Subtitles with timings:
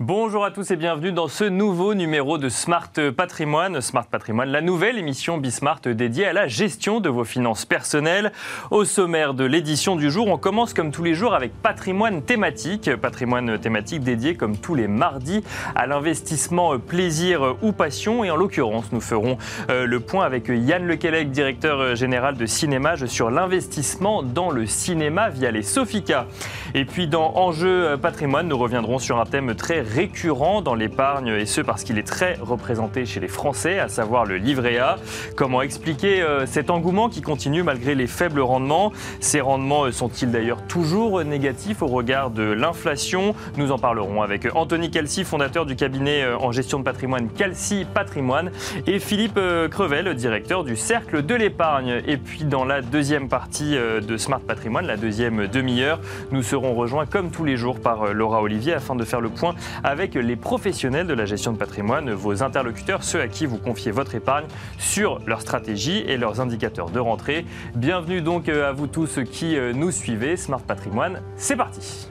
[0.00, 3.80] Bonjour à tous et bienvenue dans ce nouveau numéro de Smart Patrimoine.
[3.80, 8.32] Smart Patrimoine, la nouvelle émission Bismart dédiée à la gestion de vos finances personnelles.
[8.72, 12.90] Au sommaire de l'édition du jour, on commence comme tous les jours avec patrimoine thématique.
[12.96, 15.44] Patrimoine thématique dédié comme tous les mardis
[15.76, 18.24] à l'investissement plaisir ou passion.
[18.24, 19.38] Et en l'occurrence, nous ferons
[19.70, 25.28] euh, le point avec Yann Lequelec, directeur général de Cinémage, sur l'investissement dans le cinéma
[25.28, 26.26] via les Sofica.
[26.74, 31.46] Et puis dans Enjeu patrimoine, nous reviendrons sur un thème très récurrent dans l'épargne, et
[31.46, 34.96] ce parce qu'il est très représenté chez les Français, à savoir le livret A.
[35.36, 38.92] Comment expliquer euh, cet engouement qui continue malgré les faibles rendements?
[39.20, 43.34] Ces rendements euh, sont-ils d'ailleurs toujours négatifs au regard de l'inflation?
[43.56, 47.86] Nous en parlerons avec Anthony Calci, fondateur du cabinet euh, en gestion de patrimoine Calci
[47.92, 48.50] Patrimoine,
[48.86, 49.38] et Philippe
[49.70, 52.02] Crevel, directeur du Cercle de l'épargne.
[52.06, 56.00] Et puis dans la deuxième partie de Smart Patrimoine, la deuxième demi-heure,
[56.32, 59.54] nous serons rejoints comme tous les jours par Laura Olivier afin de faire le point
[59.82, 63.90] avec les professionnels de la gestion de patrimoine, vos interlocuteurs, ceux à qui vous confiez
[63.90, 64.46] votre épargne
[64.78, 67.44] sur leur stratégie et leurs indicateurs de rentrée.
[67.74, 70.36] Bienvenue donc euh, à vous tous qui euh, nous suivez.
[70.36, 72.08] Smart Patrimoine, c'est parti.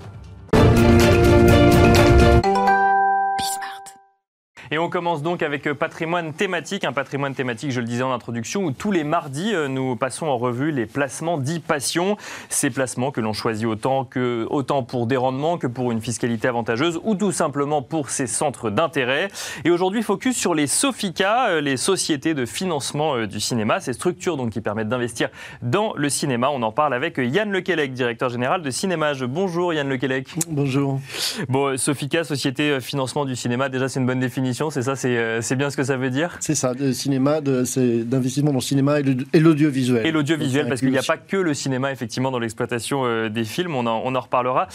[4.73, 8.11] Et on commence donc avec euh, patrimoine thématique, un patrimoine thématique, je le disais en
[8.11, 12.17] introduction, où tous les mardis, euh, nous passons en revue les placements dits passion.
[12.49, 16.47] Ces placements que l'on choisit autant, que, autant pour des rendements que pour une fiscalité
[16.47, 19.27] avantageuse ou tout simplement pour ses centres d'intérêt.
[19.63, 24.37] Et aujourd'hui, focus sur les SOFICA, euh, les sociétés de financement du cinéma, ces structures
[24.37, 25.29] donc qui permettent d'investir
[25.61, 26.49] dans le cinéma.
[26.49, 29.23] On en parle avec Yann Lequelec, directeur général de Cinémage.
[29.23, 30.29] Bonjour Yann Lequelec.
[30.47, 30.99] Bonjour.
[31.47, 35.55] Bon, SOFICA, société financement du cinéma, déjà c'est une bonne définition c'est ça euh, C'est
[35.55, 39.39] bien ce que ça veut dire C'est ça, de cinéma, d'investissement dans le cinéma et
[39.39, 40.05] l'audiovisuel.
[40.05, 43.43] Et l'audiovisuel, parce qu'il n'y a pas que le cinéma, effectivement, dans l'exploitation euh, des
[43.43, 44.67] films, on en, on en reparlera.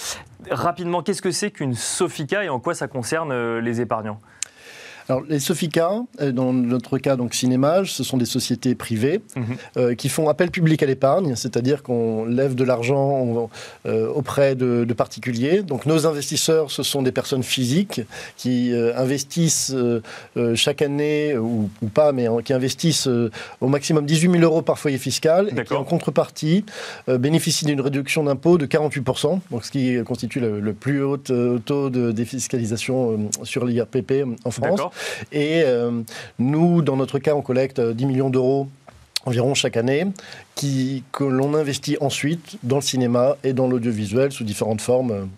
[0.50, 4.20] Rapidement, qu'est-ce que c'est qu'une Sofica et en quoi ça concerne euh, les épargnants?
[5.08, 9.44] Alors, les Sofica, euh, dans notre cas, donc Cinémage, ce sont des sociétés privées mhm.
[9.78, 13.48] euh, qui font appel public à l'épargne, c'est-à-dire qu'on lève de l'argent
[13.86, 15.62] euh, auprès de, particuliers.
[15.62, 18.00] Donc, nos investisseurs, ce sont des personnes physiques
[18.36, 19.74] qui investissent
[20.54, 25.50] chaque année, ou, pas, mais qui investissent au maximum 18 000 euros par foyer fiscal
[25.56, 26.64] et qui, en contrepartie,
[27.06, 32.10] bénéficient d'une réduction d'impôt de 48%, donc ce qui constitue le, plus haut taux de
[32.10, 34.80] défiscalisation sur l'IRPP en France.
[35.32, 36.02] Et euh,
[36.38, 38.68] nous, dans notre cas, on collecte 10 millions d'euros
[39.28, 40.06] environ chaque année,
[40.56, 45.28] que l'on investit ensuite dans le cinéma et dans l'audiovisuel sous différentes formes.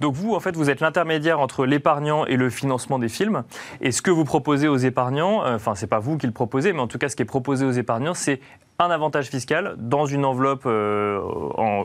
[0.00, 3.44] Donc vous, en fait, vous êtes l'intermédiaire entre l'épargnant et le financement des films.
[3.80, 6.72] Et ce que vous proposez aux épargnants, euh, enfin, c'est pas vous qui le proposez,
[6.72, 8.40] mais en tout cas, ce qui est proposé aux épargnants, c'est
[8.78, 11.18] un avantage fiscal dans une enveloppe euh,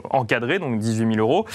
[0.09, 1.46] encadrée, donc 18 000 euros,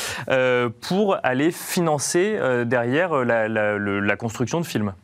[0.80, 4.94] pour aller financer derrière la construction de films.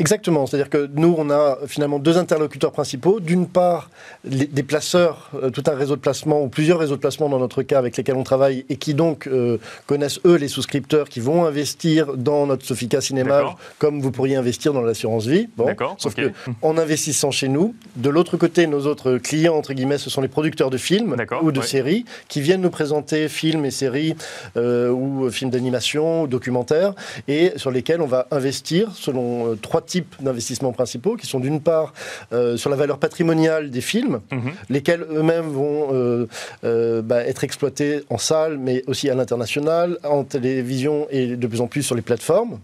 [0.00, 3.18] Exactement, c'est-à-dire que nous, on a finalement deux interlocuteurs principaux.
[3.18, 3.90] D'une part,
[4.24, 7.64] des placeurs, euh, tout un réseau de placement, ou plusieurs réseaux de placement dans notre
[7.64, 11.46] cas avec lesquels on travaille, et qui donc euh, connaissent, eux, les souscripteurs qui vont
[11.46, 15.48] investir dans notre Sofica Cinéma, comme vous pourriez investir dans l'assurance vie.
[15.56, 16.30] Bon, sauf que
[16.62, 20.28] en investissant chez nous, de l'autre côté, nos autres clients, entre guillemets, ce sont les
[20.28, 24.14] producteurs de films ou de séries, qui viennent nous présenter films et séries,
[24.56, 26.94] euh, ou films d'animation, ou documentaires,
[27.26, 31.92] et sur lesquels on va investir selon trois types d'investissements principaux, qui sont d'une part
[32.32, 34.52] euh, sur la valeur patrimoniale des films, mhm.
[34.68, 36.26] lesquels eux-mêmes vont euh,
[36.64, 41.60] euh, bah, être exploités en salle, mais aussi à l'international, en télévision et de plus
[41.60, 42.58] en plus sur les plateformes.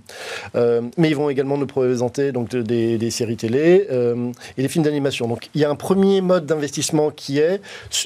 [0.55, 3.89] mais ils vont également nous présenter donc, des, des séries télé
[4.57, 5.27] et des films d'animation.
[5.27, 7.61] Donc il y a un premier mode d'investissement qui est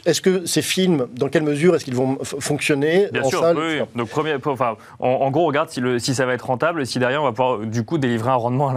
[0.06, 3.58] est-ce que ces films, dans quelle mesure est-ce qu'ils vont fonctionner Bien en sûr, salle
[3.58, 6.46] oui, Donc, premier, enfin, en, en, gros, on regarde si, le, si ça va être
[6.46, 8.72] rentable, si derrière on va pouvoir du coup délivrer un rendement à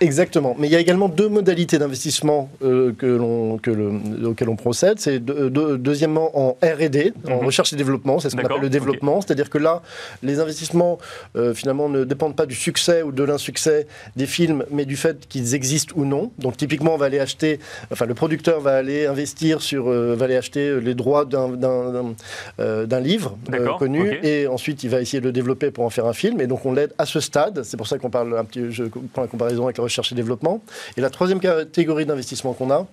[0.00, 0.54] Exactement.
[0.58, 4.56] Mais il y a également deux modalités d'investissement euh, que l'on, que le, auxquelles on
[4.56, 4.98] procède.
[4.98, 7.46] C'est deuxièmement en R&D, en mhm.
[7.46, 8.18] recherche et développement.
[8.18, 9.20] C'est ce qu'on appelle le développement.
[9.20, 9.82] C'est-à-dire que là,
[10.22, 10.98] les investissements
[11.36, 13.86] euh, finalement ne dépendent pas du succès ou de l'insuccès
[14.16, 16.30] des films, mais du fait qu'ils existent ou non.
[16.38, 17.60] Donc typiquement, on va aller acheter,
[17.90, 23.00] enfin le producteur va aller investir sur, euh, va aller acheter les droits d'un, d'un,
[23.00, 23.36] livre
[23.78, 26.40] connu, et ensuite il va essayer de le développer pour en faire un film.
[26.40, 27.62] Et donc on l'aide à ce stade.
[27.64, 30.14] C'est pour ça qu'on parle un petit, je prends la comparaison avec la recherche et
[30.14, 30.62] développement.
[30.96, 32.86] Et la troisième catégorie d'investissement qu'on a,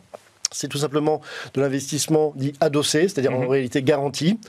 [0.52, 1.22] c'est tout simplement
[1.54, 3.48] de l'investissement dit adossé, c'est-à-dire en Mhm.
[3.50, 4.40] réalité garanti,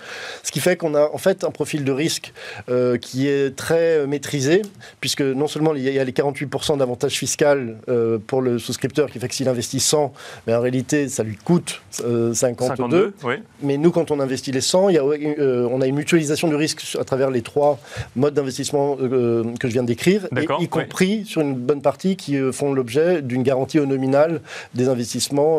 [0.43, 2.33] ce qui fait qu'on a en fait un profil de risque
[2.69, 4.63] euh, qui est très euh, maîtrisé,
[5.01, 9.19] puisque non seulement il y a les 48% d'avantage fiscal euh, pour le souscripteur qui
[9.19, 10.13] fait que s'il investit 100,
[10.47, 13.35] mais en réalité ça lui coûte euh, 52, 52, oui.
[13.63, 16.49] mais nous, quand on investit les 100, il y a, euh, on a une mutualisation
[16.49, 17.79] du risque à travers les trois
[18.17, 22.39] modes d'investissement que je viens de décrire, et y compris sur une bonne partie qui
[22.53, 24.41] font l'objet d'une garantie au nominal
[24.75, 25.59] des investissements,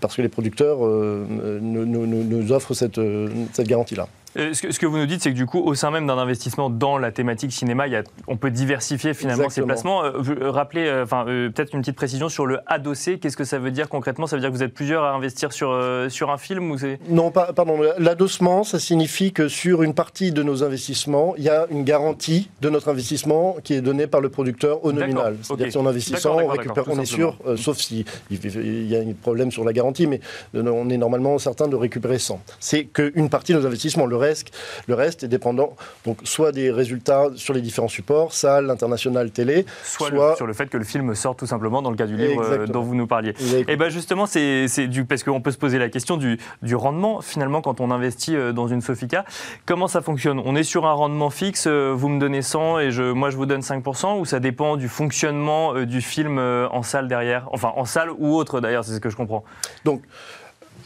[0.00, 4.08] parce que les producteurs euh, nous, offrent cette, euh, cette garantie-là.
[4.38, 6.06] Euh, Ce que, ce que vous nous dites, c'est que du coup, au sein même
[6.06, 9.66] d'un investissement dans la thématique cinéma, il y a- on peut diversifier finalement Exactement.
[9.66, 10.04] ses placements.
[10.04, 13.18] Euh, euh, rappelez, euh, enfin, peut-être une petite précision sur le adossé.
[13.18, 14.26] Qu'est-ce que ça veut dire concrètement?
[14.26, 15.76] Ça veut dire que vous êtes plusieurs à investir sur,
[16.08, 16.76] sur un film ou
[17.08, 17.80] Non, pas- pardon.
[17.98, 22.50] L'adossement, ça signifie que sur une partie de nos investissements, il y a une garantie
[22.60, 25.36] de notre investissement qui est donnée par le producteur au nominal.
[25.42, 25.66] C'est-à-dire ok.
[25.66, 28.96] que si on investit D'accord, 100, on récupère, on est sûr, sauf si il y
[28.96, 30.20] a un problème sur la garantie, mais
[30.54, 32.40] on est normalement certain de récupérer 100.
[32.60, 34.06] C'est qu'une partie de nos investissements.
[34.06, 34.48] Le reste,
[34.86, 35.74] le reste est dépendant,
[36.06, 40.52] donc soit des résultats sur les différents supports, salle, international, télé, soit, le- sur le
[40.52, 42.72] fait que le film sort tout simplement dans le cas du livre euh, Exactement.
[42.72, 43.34] dont vous nous parliez
[43.66, 47.20] Et bien justement, c'est du parce qu'on peut se poser la question du, du rendement
[47.20, 49.24] finalement quand on investit euh, dans une Sofica.
[49.66, 50.40] Comment ça fonctionne?
[50.44, 53.36] On est sur un rendement fixe, euh, vous me donnez 100 et je, moi je
[53.36, 57.48] vous donne 5% ou ça dépend du fonctionnement du film en salle derrière?
[57.52, 59.44] Enfin en salle ou autre d'ailleurs, c'est ce que je comprends.
[59.84, 60.02] Donc,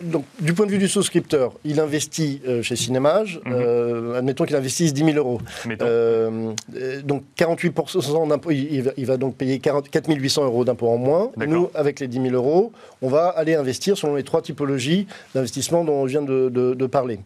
[0.03, 3.41] donc, du point de vue du souscripteur, il investit euh, chez Cinémage.
[3.45, 3.53] Mhm.
[3.55, 5.41] euh, admettons qu'il investisse 10 000 euros.
[5.83, 6.53] Euh,
[7.05, 11.31] donc 48% d'impôts, il, il va, donc payer 40 4 800 euros d'impôts en moins.
[11.47, 15.85] Nous, avec les 10 000 euros, on va aller investir selon les trois typologies d'investissement
[15.85, 17.21] dont on vient de, de- de parler.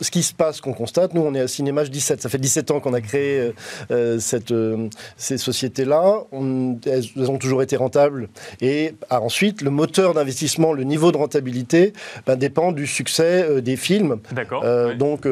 [0.00, 2.72] Ce qui se passe, qu'on constate, nous on est à Cinémage 17, ça fait 17
[2.72, 3.52] ans qu'on a créé euh,
[3.92, 8.28] euh, cette, euh, ces sociétés-là, On- elles, elles ont toujours été rentables,
[8.60, 11.92] et ah, ensuite le moteur d'investissement, le niveau de rentabilité,
[12.26, 14.18] ben, dépend du succès euh, des films.
[14.32, 14.64] D'accord.
[14.98, 15.26] Donc,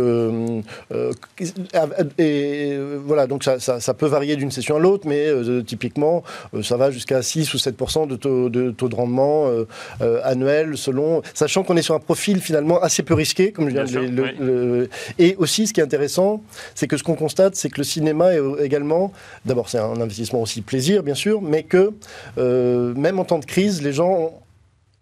[2.18, 5.28] et, voilà, donc ça, ça- ça peut varier d'une session à l'autre, mais
[5.66, 6.22] typiquement,
[6.62, 7.76] ça va jusqu'à 6 ou 7
[8.08, 9.46] de taux de, taux de rendement
[10.24, 13.84] annuel, selon, sachant qu'on est sur un profil finalement assez peu risqué, comme je viens
[13.84, 14.51] de le-.
[15.18, 16.42] Et aussi, ce qui est intéressant,
[16.74, 19.12] c'est que ce qu'on constate, c'est que le cinéma est également,
[19.44, 21.92] d'abord, c'est un investissement aussi plaisir, bien sûr, mais que
[22.38, 24.32] euh, même en temps de crise, les gens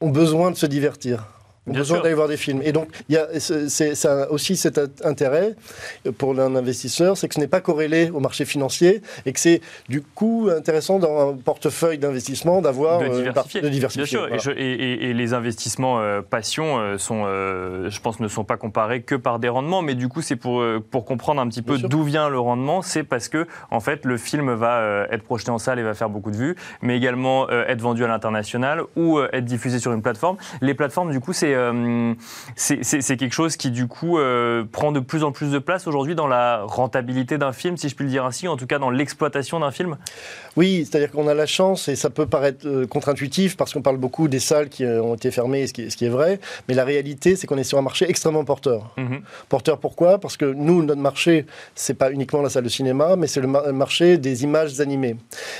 [0.00, 1.39] ont besoin de se divertir.
[1.66, 2.62] Ont Bien besoin d'aller voir des films.
[2.64, 5.54] Et donc, il y a c'est- ça aussi cet int- intérêt
[6.16, 9.60] pour un investisseur, c'est que ce n'est pas corrélé au marché financier et que c'est
[9.88, 13.32] du coup intéressant dans un portefeuille d'investissement d'avoir de euh, diversifier.
[13.34, 14.02] partie de diversifier.
[14.04, 14.36] Bien sûr, Voilà.
[14.36, 14.54] et, je- et-
[15.06, 19.02] et- et les investissements euh, passion euh, sont, euh, je pense, ne sont pas comparés
[19.02, 22.02] que par des rendements, mais du coup, c'est pour, pour comprendre un petit peu d'où
[22.04, 25.78] vient le rendement, c'est parce que, en fait, le film va être projeté en salle
[25.78, 29.78] et va faire beaucoup de vues, mais également être vendu à l'international ou être diffusé
[29.78, 30.38] sur une plateforme.
[30.62, 32.14] Les plateformes, du coup, c'est euh,
[32.56, 36.14] c'est quelque chose qui, du coup, euh, prend de plus en plus de place aujourd'hui
[36.14, 38.90] dans la rentabilité d'un film, si je puis le dire ainsi, en tout cas dans
[38.90, 39.96] l'exploitation d'un film.
[40.56, 43.96] Oui, c'est-à-dire qu'on a la chance, et ça peut paraître euh, contre-intuitif, parce qu'on parle
[43.98, 46.74] beaucoup des salles qui ont été fermées, ce qui, est- ce qui est vrai, mais
[46.74, 48.90] la réalité, c'est qu'on est sur un marché extrêmement porteur.
[48.96, 49.20] Mhm.
[49.48, 50.18] Porteur pourquoi?
[50.18, 53.46] Parce que nous, notre marché, c'est pas uniquement la salle de cinéma, mais c'est le
[53.46, 55.16] ma- marché des images animées.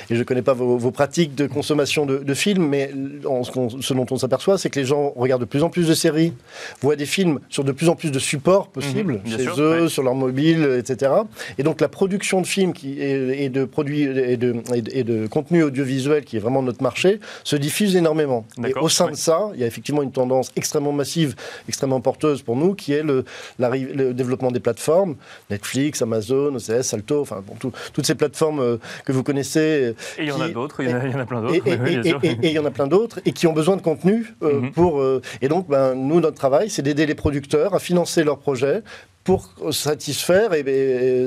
[0.09, 2.91] Et je ne connais pas vos, vos pratiques de consommation de, de films, mais
[3.23, 6.33] ce dont on s'aperçoit, c'est que les gens regardent de plus en plus de séries,
[6.81, 9.81] voient des films sur de plus en plus de supports possibles, Mhm, chez sûr, eux,
[9.83, 9.89] ouais.
[9.89, 11.11] sur leur mobile, etc.
[11.57, 14.91] Et donc la production de films qui, et, et de produits et de, et de,
[14.95, 18.45] et de contenu audiovisuel, qui est vraiment notre marché, se diffuse énormément.
[18.67, 19.11] Et au sein ouais.
[19.11, 21.35] de ça, il y a effectivement une tendance extrêmement massive,
[21.67, 23.25] extrêmement porteuse pour nous, qui est le,
[23.59, 25.15] l'arri- le développement des plateformes,
[25.49, 29.95] Netflix, Amazon, OCS, Salto, enfin bon, tout- toutes ces plateformes euh, que vous connaissez.
[30.17, 31.55] Et il y en a d'autres, il y en a, plein d'autres.
[32.23, 34.71] Et il y en a plein d'autres et qui ont besoin de contenu euh, Mhm.
[34.71, 38.39] pour euh, et donc ben, nous notre travail c'est d'aider les producteurs à financer leurs
[38.39, 38.83] projets
[39.23, 40.49] pour satisfaire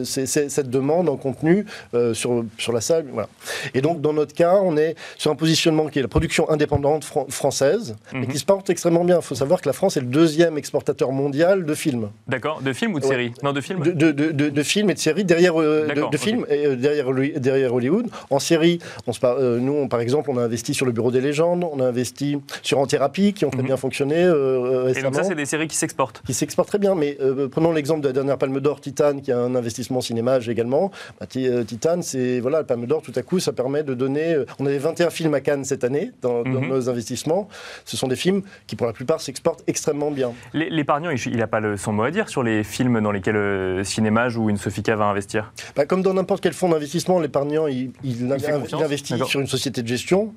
[0.04, 3.06] c'est- cette demande en contenu euh, sur, sur la salle.
[3.12, 3.28] Voilà.
[3.74, 7.04] Et donc, dans notre cas, on est sur un positionnement qui est la production indépendante
[7.04, 8.26] fran- française, et Mhm.
[8.28, 9.16] qui se porte extrêmement bien.
[9.20, 12.10] Il faut savoir que la France est le deuxième exportateur mondial de films.
[12.28, 13.10] D'accord, de films ou de Ouais.
[13.10, 13.32] séries?
[13.42, 16.66] Non, de films De, de- de- films et de séries derrière euh, de, films et
[16.66, 17.06] euh, derrière,
[17.38, 18.06] derrière Hollywood.
[18.30, 21.10] En série, on se par- nous, on- par exemple, on a investi sur le Bureau
[21.10, 23.66] des légendes, on a investi sur En Thérapie, qui ont très Mhm.
[23.66, 26.22] bien fonctionné Et donc ça, c'est des séries qui s'exportent.
[26.26, 26.94] qui s'exporte très bien.
[26.94, 27.18] Mais
[27.50, 30.90] prenons l'exemple de la dernière Palme d'Or, Titan, qui a un investissement cinéma également.
[31.20, 34.32] Bah, euh, Titan, c'est voilà, la Palme d'Or, tout à coup, ça permet de donner.
[34.32, 36.68] euh, on avait 21 films à Cannes cette année dans, dans Mhm.
[36.68, 37.46] nos investissements.
[37.84, 40.32] Ce sont des films qui, pour la plupart, s'exportent extrêmement bien.
[40.54, 43.36] L'é- L'épargnant, il n'a pas le- son mot à dire sur les films dans lesquels
[43.36, 45.52] euh, Cinémage ou une Sofica va investir?
[45.76, 47.90] Bah, comme dans n'importe quel fonds d'investissement, l'épargnant, il,
[48.72, 50.32] investit sur une société de gestion.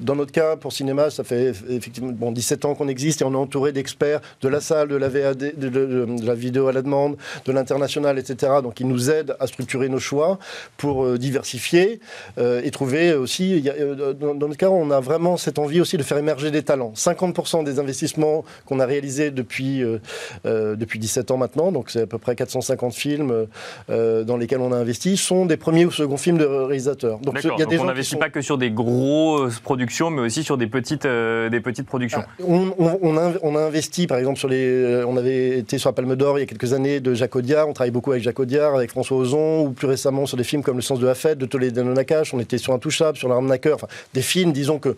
[0.00, 3.32] Dans notre cas, pour cinéma, ça fait effectivement bon, 17 ans qu'on existe et on
[3.32, 7.16] est entouré d'experts de la salle, de la VAD, de, la vidéo à la demande,
[7.44, 8.52] de l'international, etc.
[8.62, 10.38] Donc ils nous aident à structurer nos choix
[10.76, 12.00] pour euh, diversifier
[12.38, 13.62] euh, et trouver aussi,
[14.20, 16.92] dans, notre cas, on a vraiment cette envie aussi de faire émerger des talents.
[16.94, 19.82] 50% des investissements qu'on a réalisés depuis,
[20.44, 23.46] depuis 17 ans maintenant, donc c'est à peu près 450 films
[23.88, 27.18] dans lesquels on a investi, sont des premiers ou seconds films de réalisateurs.
[27.18, 30.44] Donc, il y a des on n'investit pas que sur des grosses productions, mais aussi
[30.44, 31.50] sur des petites, euh,
[31.86, 32.22] productions.
[32.40, 33.16] Ah, on,
[33.56, 34.64] a, investi, par exemple, sur les.
[34.64, 37.36] Euh, on avait été sur la Palme d'Or il y a quelques années de Jacques
[37.36, 37.68] Audiard.
[37.68, 40.62] On travaille beaucoup avec Jacques Audiard, avec François Ozon, ou plus récemment sur des films
[40.62, 42.34] comme Le sens de la fête de Toledano Nakash.
[42.34, 43.76] On était sur Intouchable, sur L'Arnaqueur.
[43.76, 44.96] Enfin, des films, disons que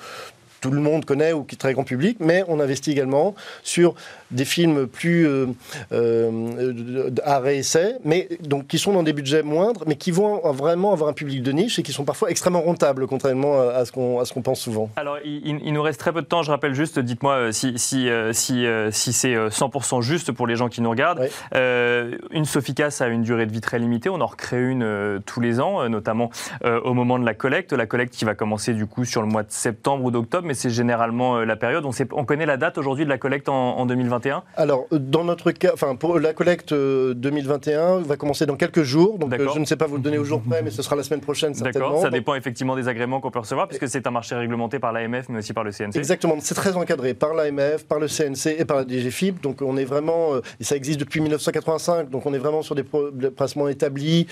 [0.61, 3.95] tout le monde connaît ou qui est très grand public, mais on investit également sur
[4.31, 5.47] des films plus euh,
[5.93, 7.11] euh,
[7.47, 11.09] et essai, mais donc qui sont dans des budgets moindres, mais qui vont vraiment avoir
[11.09, 14.61] un public de niche et qui sont parfois extrêmement rentables, contrairement à ce qu'on pense
[14.61, 14.91] souvent.
[14.97, 16.43] Alors, il, nous reste très peu de temps.
[16.43, 20.57] Je rappelle juste, dites-moi euh, si, si, euh, si, si c'est 100% juste pour les
[20.57, 21.29] gens qui nous regardent.
[21.53, 24.09] une Soficas a une durée de vie très limitée.
[24.09, 26.31] On en recrée une tous les ans, notamment
[26.65, 27.73] au moment de la collecte.
[27.73, 30.55] La collecte qui va commencer du coup sur le mois de septembre ou d'octobre, mais
[30.55, 31.85] c'est généralement la période.
[31.85, 34.16] On, sait, on connaît la date aujourd'hui de la collecte en, en 2020
[34.57, 39.19] alors, dans notre cas, enfin, pour la collecte 2021 euh, va commencer dans quelques jours.
[39.19, 40.97] Donc, euh, je ne sais pas vous le donner au jour près, mais ce sera
[40.97, 41.89] la semaine prochaine, certainement.
[41.89, 44.93] D'accord, ça dépend effectivement des agréments qu'on peut recevoir, puisque c'est un marché réglementé par
[44.93, 45.97] l'AMF, mais aussi par le CNC.
[45.97, 49.41] Exactement, c'est très encadré par l'AMF, par le CNC et par la DGFIP.
[49.43, 52.75] Donc, on est vraiment, euh, et ça existe depuis 1985, donc on est vraiment sur
[52.75, 54.27] des placements établis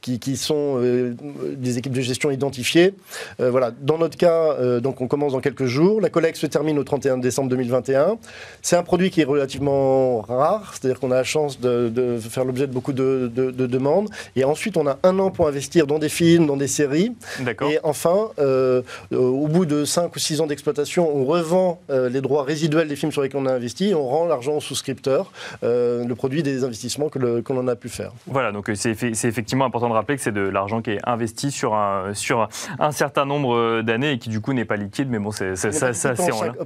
[0.00, 0.80] qui, qui, sont
[1.56, 2.94] des équipes de gestion identifiées.
[3.38, 6.00] voilà, dans notre cas, donc on commence dans quelques jours.
[6.00, 8.18] La collecte se termine au 31 décembre 2021.
[8.62, 12.66] C'est un produit qui est relativement rare, c'est-à-dire qu'on a la chance de, faire l'objet
[12.66, 14.08] de beaucoup de, demandes.
[14.36, 17.14] Et ensuite, on a un an pour investir dans des films, dans des séries.
[17.62, 22.20] Et enfin, euh, au bout de 5 ou 6 ans d'exploitation, on revend euh, les
[22.20, 25.32] droits résiduels des films sur lesquels on a investi et on rend l'argent aux souscripteurs,
[25.64, 28.12] euh, le produit des investissements que l'on a pu faire.
[28.26, 31.74] Voilà, donc c'est effectivement important de rappeler que c'est de l'argent qui est investi sur
[31.74, 35.30] un, sur un certain nombre d'années et qui du coup n'est pas liquide, mais bon,
[35.30, 36.14] c'est ça, c'est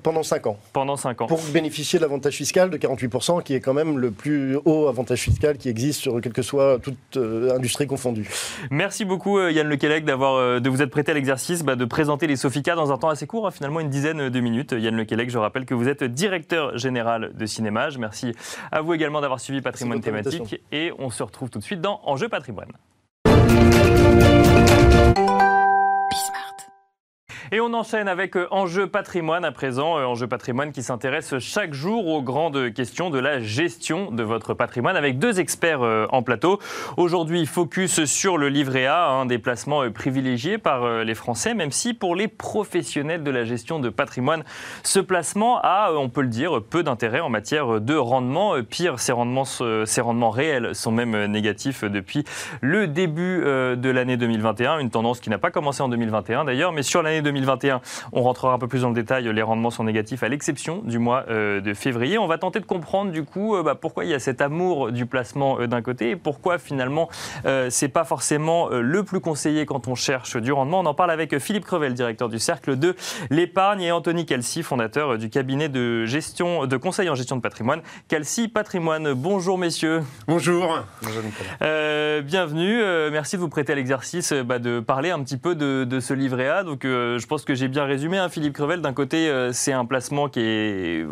[0.02, 0.58] pendant 5 ans.
[0.72, 1.26] Pendant 5 ans.
[1.26, 5.20] Pour bénéficier de l'avantage fiscal de 48%, qui est quand même le plus haut avantage
[5.20, 8.28] fiscal qui existe sur quelle que soit toute euh, industrie confondue.
[8.70, 11.84] Merci beaucoup euh, Yann Lequelec d'avoir euh, de vous être prêté à l'exercice bah, de
[11.84, 14.72] présenter les Sofica dans un temps assez court, hein, finalement une dizaine de minutes.
[14.72, 17.98] Yann Lequelec, je rappelle que vous êtes directeur général de Cinémage.
[17.98, 18.32] Merci
[18.72, 22.00] à vous également d'avoir suivi Patrimoine thématique et on se retrouve tout de suite dans
[22.04, 22.72] Enjeu Patrimoine.
[27.52, 29.98] Et on enchaîne avec euh, Enjeu patrimoine à présent.
[29.98, 34.54] Euh, Enjeu patrimoine qui s'intéresse chaque jour aux grandes questions de la gestion de votre
[34.54, 36.60] patrimoine avec deux experts euh, en plateau.
[36.96, 42.14] Aujourd'hui, focus sur le livret A, un déplacement privilégié par les Français, même si pour
[42.14, 44.44] les professionnels de la gestion de patrimoine,
[44.84, 48.62] ce placement a, on peut le dire, peu d'intérêt en matière de rendement.
[48.62, 52.24] Pire, ces rendements, ces rendements réels sont même négatifs depuis
[52.60, 56.82] le début de l'année 2021, une tendance qui n'a pas commencé en 2021 d'ailleurs, mais
[56.82, 57.80] sur l'année 2021, 2021.
[58.12, 59.32] On rentrera un peu plus dans le détail.
[59.32, 62.18] Les rendements sont négatifs à l'exception du mois euh, de février.
[62.18, 64.92] On va tenter de comprendre du coup euh, bah, pourquoi il y a cet amour
[64.92, 67.08] du placement euh, d'un côté et pourquoi finalement
[67.70, 70.80] c'est pas forcément le plus conseillé quand on cherche du rendement.
[70.80, 72.94] On en parle avec Philippe Crevel, directeur du Cercle de
[73.30, 77.82] l'épargne, et Anthony Calci, fondateur du cabinet de gestion, de conseil en gestion de patrimoine,
[78.08, 79.12] Calci Patrimoine.
[79.14, 80.02] Bonjour messieurs.
[80.26, 80.80] Bonjour.
[81.02, 82.20] Bonjour Nicolas.
[82.22, 82.82] bienvenue.
[83.10, 86.48] merci de vous prêter à l'exercice bah, de parler un petit peu de, ce livret
[86.48, 86.62] A.
[86.62, 88.18] Donc je pense que j'ai bien résumé.
[88.18, 91.04] Hein, Philippe Crevel, d'un côté, euh, c'est un placement qui,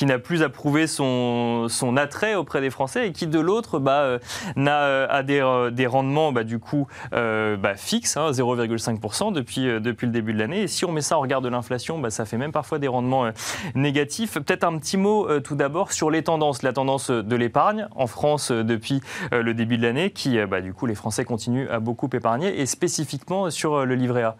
[0.00, 4.18] n'a plus à prouver son, attrait auprès des Français et qui, de l'autre, bah, euh,
[4.56, 10.38] euh, a des, rendements bah, du coup bah, fixes, 0,5% hein, depuis, le début de
[10.38, 10.62] l'année.
[10.62, 13.30] Et si on met ça en regard de l'inflation, ça fait même parfois des rendements
[13.74, 14.32] négatifs.
[14.32, 16.62] Peut-être un petit mot tout d'abord sur les tendances.
[16.62, 20.94] La tendance de l'épargne en France depuis le début de l'année, qui, du coup, les
[20.94, 24.36] Français continuent à beaucoup épargner, et spécifiquement sur le livret A.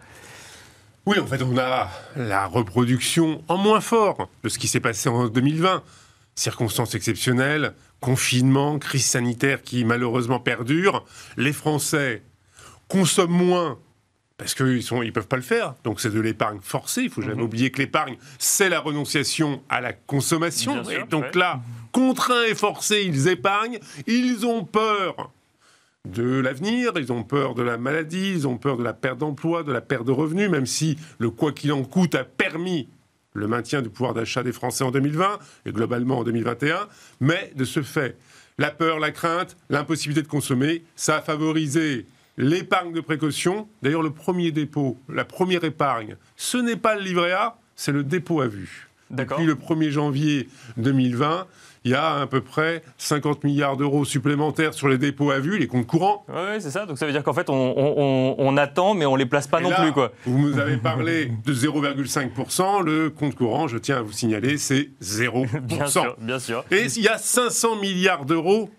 [1.05, 5.09] Oui, en fait, on a la reproduction en moins fort de ce qui s'est passé
[5.09, 5.83] en 2020.
[6.35, 11.03] Circonstances exceptionnelles, confinement, crise sanitaire qui malheureusement perdure.
[11.37, 12.21] Les Français
[12.87, 13.79] consomment moins
[14.37, 15.75] parce qu'ils ne ils peuvent pas le faire.
[15.83, 17.03] Donc c'est de l'épargne forcée.
[17.03, 17.43] Il faut jamais mhm.
[17.43, 20.81] oublier que l'épargne, c'est la renonciation à la consommation.
[20.89, 23.79] et donc là, contraints et forcés, ils épargnent.
[24.07, 25.31] Ils ont peur
[26.11, 29.63] de l'avenir, ils ont peur de la maladie, ils ont peur de la perte d'emploi,
[29.63, 32.89] de la perte de revenus, même si le quoi qu'il en coûte a permis
[33.33, 36.87] le maintien du pouvoir d'achat des Français en 2020 et globalement en 2021.
[37.21, 38.17] Mais de ce fait,
[38.57, 43.69] la peur, la crainte, l'impossibilité de consommer, ça a favorisé l'épargne de précaution.
[43.81, 48.03] D'ailleurs, le premier dépôt, la première épargne, ce n'est pas le livret A, c'est le
[48.03, 48.90] dépôt à vue.
[49.11, 51.47] Depuis le 1er janvier 2020,
[51.83, 55.57] il y a à peu près 50 milliards d'euros supplémentaires sur les dépôts à vue,
[55.57, 56.25] les comptes courants.
[56.29, 56.85] Oui, c'est ça.
[56.85, 59.71] Donc ça veut dire qu'en fait, on, attend, mais on ne les place pas non
[59.71, 59.91] plus.
[59.91, 60.11] Quoi.
[60.25, 62.83] Vous nous avez parlé de 0,5%.
[62.83, 65.61] Le compte courant, je tiens à vous signaler, c'est 0%.
[65.63, 66.63] bien sûr, bien sûr.
[66.71, 68.69] Et il y a 500 milliards d'euros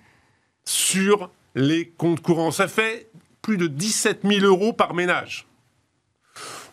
[0.64, 2.52] sur les comptes courants.
[2.52, 3.10] Ça fait
[3.42, 5.46] plus de 17 000 euros par ménage.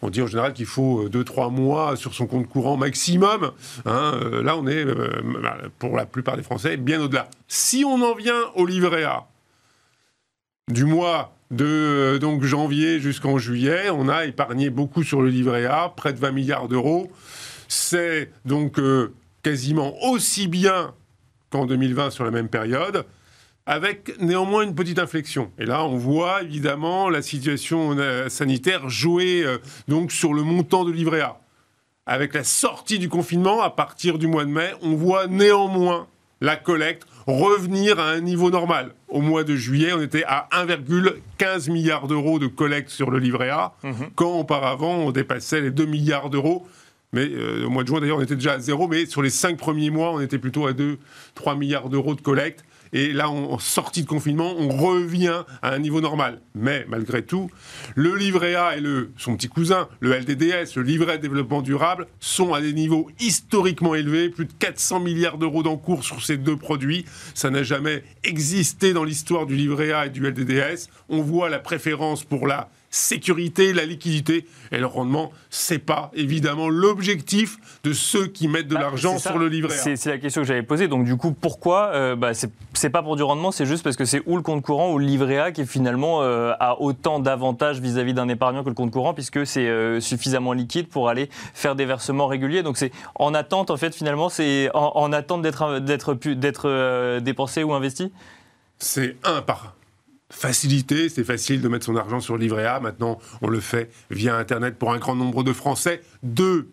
[0.01, 3.51] On dit en général qu'il faut 2-3 euh, mois sur son compte courant maximum.
[3.85, 7.29] Hein, euh, là, on est, euh, bah, pour la plupart des Français, bien au-delà.
[7.47, 9.27] Si on en vient au livret A,
[10.69, 16.13] du mois de janvier jusqu'en juillet, on a épargné beaucoup sur le livret A, près
[16.13, 17.11] de 20 milliards d'euros.
[17.67, 18.79] C'est donc
[19.41, 20.93] quasiment aussi bien
[21.49, 23.03] qu'en 2020 sur la même période
[23.69, 25.51] avec néanmoins une petite inflexion.
[25.59, 30.85] Et là, on voit évidemment la situation euh, sanitaire jouer euh, donc sur le montant
[30.85, 31.39] de livret A.
[32.07, 36.07] Avec la sortie du confinement, à partir du mois de mai, on voit néanmoins
[36.41, 38.95] la collecte revenir à un niveau normal.
[39.07, 43.51] Au mois de juillet, on était à 1,15 milliard d'euros de collecte sur le livret
[43.51, 44.09] A, mhm.
[44.15, 46.65] quand auparavant on dépassait les 2 milliards d'euros.
[47.13, 49.29] Mais euh, au mois de juin, d'ailleurs, on était déjà à zéro, mais sur les
[49.29, 50.97] cinq premiers mois, on était plutôt à 2,
[51.35, 52.63] 3 milliards d'euros de collecte.
[52.93, 56.41] Et là, en sortie de confinement, on revient à un niveau normal.
[56.55, 57.49] Mais malgré tout,
[57.95, 58.83] le livret A et
[59.17, 64.29] son petit cousin, le LDDS, le livret développement durable, sont à des niveaux historiquement élevés,
[64.29, 67.05] plus de 400 milliards d'euros d'encours sur ces deux produits.
[67.33, 70.89] Ça n'a jamais existé dans l'histoire du livret A et du LDDS.
[71.09, 76.69] On voit la préférence pour la sécurité, la liquidité et le rendement, c'est pas évidemment
[76.69, 79.95] l'objectif de ceux qui mettent de bah, l'argent sur le livret A.
[79.95, 80.87] C'est la question que j'avais posée.
[80.87, 84.05] Donc du coup, pourquoi euh, bah, C'est pas pour du rendement, c'est juste parce que
[84.05, 87.79] c'est ou le compte courant ou le livret A qui finalement euh, a autant d'avantages
[87.79, 91.75] vis-à-vis d'un épargnant que le compte courant puisque c'est euh, suffisamment liquide pour aller faire
[91.75, 92.63] des versements réguliers.
[92.63, 97.73] Donc c'est en attente en fait finalement, c'est en, en, attente d'être d'être dépensé ou
[97.73, 98.11] investi?
[98.79, 99.75] C'est un par
[100.29, 102.79] facilité, c'est facile de mettre son argent sur le livret A.
[102.79, 106.01] Maintenant, on le fait via Internet pour un grand nombre de Français.
[106.23, 106.69] Deux,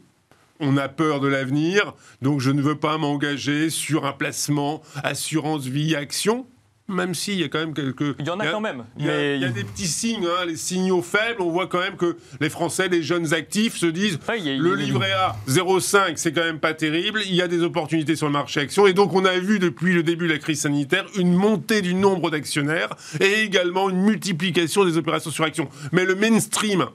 [0.61, 5.67] on a peur de l'avenir, donc je ne veux pas m'engager sur un placement assurance
[5.67, 6.47] vie action
[6.89, 8.15] même s'il y a quand même quelques...
[8.19, 8.85] Il y en a, quand même.
[8.99, 11.43] Il y, a, des petits signes, hein, les signaux faibles.
[11.43, 15.37] On voit quand même que les Français, les jeunes actifs se disent le livret A
[15.49, 17.23] 0,5, c'est quand même pas terrible.
[17.27, 18.87] Il y a des opportunités sur le marché action.
[18.87, 21.95] Et donc on a vu depuis le début de la crise sanitaire une montée du
[21.95, 25.69] nombre d'actionnaires et également une multiplication des opérations sur action.
[25.91, 26.87] Mais le mainstream,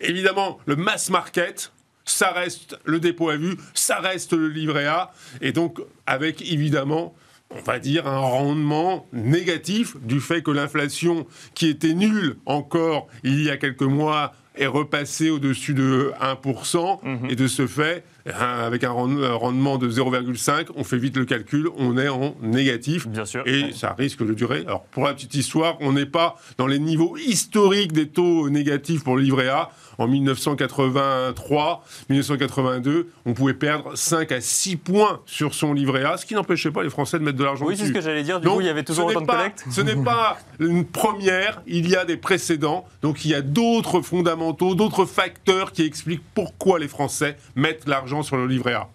[0.00, 1.72] évidemment, le mass market,
[2.04, 5.12] ça reste le dépôt à vue, ça reste le livret A.
[5.40, 7.14] Et donc avec évidemment
[7.50, 13.42] on va dire, un rendement négatif du fait que l'inflation, qui était nulle encore il
[13.42, 17.00] y a quelques mois, est repassée au-dessus de 1%.
[17.02, 17.30] Mhm.
[17.30, 21.96] Et de ce fait, avec un rendement de 0,5, on fait vite le calcul, on
[21.96, 23.06] est en négatif.
[23.06, 23.46] Bien sûr.
[23.46, 24.64] Et ça risque de durer.
[24.66, 29.04] Alors, pour la petite histoire, on n'est pas dans les niveaux historiques des taux négatifs
[29.04, 35.54] pour le livret A en 1983, 1982, on pouvait perdre 5 à 6 points sur
[35.54, 37.86] son livret A, ce qui n'empêchait pas les Français de mettre de l'argent Oui, c'est
[37.86, 38.40] ce que j'allais dire.
[38.40, 39.64] Du coup, il y avait toujours autant de collecte.
[39.70, 42.86] Ce n'est pas une première, il y a des précédents.
[43.02, 48.22] Donc, il y a d'autres fondamentaux, d'autres facteurs qui expliquent pourquoi les Français mettent l'argent
[48.22, 48.88] sur le livret A.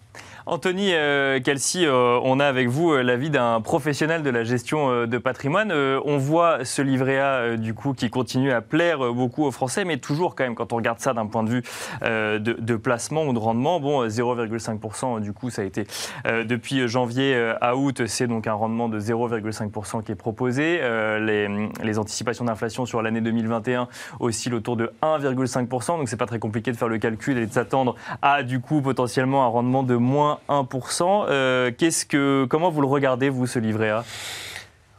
[0.46, 1.40] Anthony euh,
[1.76, 5.72] euh, on a avec vous euh, l'avis d'un professionnel de la gestion de patrimoine.
[5.72, 9.96] on voit ce livret A du coup qui continue à plaire beaucoup aux Français, mais
[9.96, 11.62] toujours quand même quand on regarde ça d'un point de vue
[12.02, 15.86] de, placement ou de rendement, bon 0,5% du coup ça a été
[16.24, 20.80] depuis janvier à août, c'est donc un rendement de 0,5% qui est proposé.
[21.20, 21.48] Les,
[21.82, 23.88] les, anticipations d'inflation sur l'année 2021
[24.20, 27.52] oscillent autour de 1,5%, donc c'est pas très compliqué de faire le calcul et de
[27.52, 31.26] s'attendre à du coup potentiellement un rendement de moins 1%.
[31.28, 34.04] Euh, qu'est-ce que, comment vous le regardez, vous, ce livret A?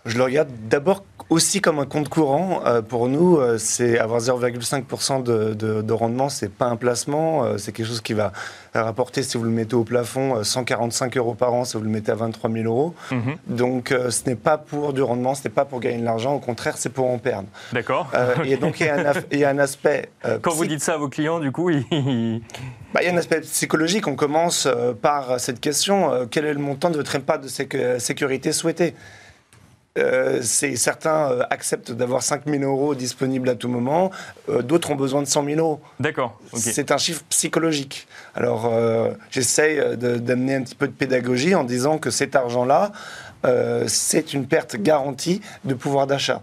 [0.06, 2.62] Je le regarde d'abord aussi comme un compte courant.
[2.66, 7.58] Euh, pour nous, euh, c'est avoir 0,5% de, de, de, rendement, c'est pas un placement,
[7.58, 8.32] c'est quelque chose qui va
[8.74, 12.12] rapporter, si vous le mettez au plafond, 145 euros par an, si vous le mettez
[12.12, 12.94] à 23 000 euros.
[13.12, 13.38] Mhm.
[13.48, 16.40] Donc, ce n'est pas pour du rendement, ce n'est pas pour gagner de l'argent, au
[16.40, 17.48] contraire, c'est pour en perdre.
[17.74, 18.12] D'accord.
[18.44, 20.10] et donc, il y, a un, il y a un aspect.
[20.42, 22.42] Quand vous dites ça à vos clients, du coup, ils.
[22.96, 24.08] Bah, il y a un aspect psychologique.
[24.08, 27.98] On commence euh, par cette question euh, quel est le montant de votre épargne de
[28.00, 28.96] sécurité souhaité
[29.98, 34.12] euh, certains acceptent d'avoir 5 000 euros disponibles à tout moment,
[34.64, 35.80] d'autres ont besoin de 100 000 euros.
[36.00, 36.40] D'accord.
[36.54, 38.08] C'est un chiffre psychologique.
[38.34, 38.72] Alors,
[39.32, 42.92] j'essaye d'amener un petit peu de pédagogie en disant que cet argent-là,
[43.88, 46.42] c'est une perte garantie de pouvoir d'achat.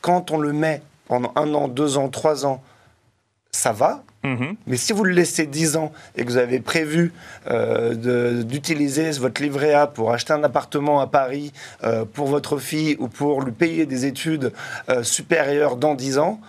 [0.00, 2.62] Quand on le met pendant un an, deux ans, trois ans,
[3.50, 4.02] ça va.
[4.24, 4.56] Mhm.
[4.66, 7.12] Mais si vous le laissez 10 ans et que vous avez prévu
[7.50, 12.96] euh, d'utiliser votre livret A pour acheter un appartement à Paris euh, pour votre fille
[13.00, 14.52] ou pour lui payer des études
[14.88, 16.40] euh, supérieures dans 10 ans,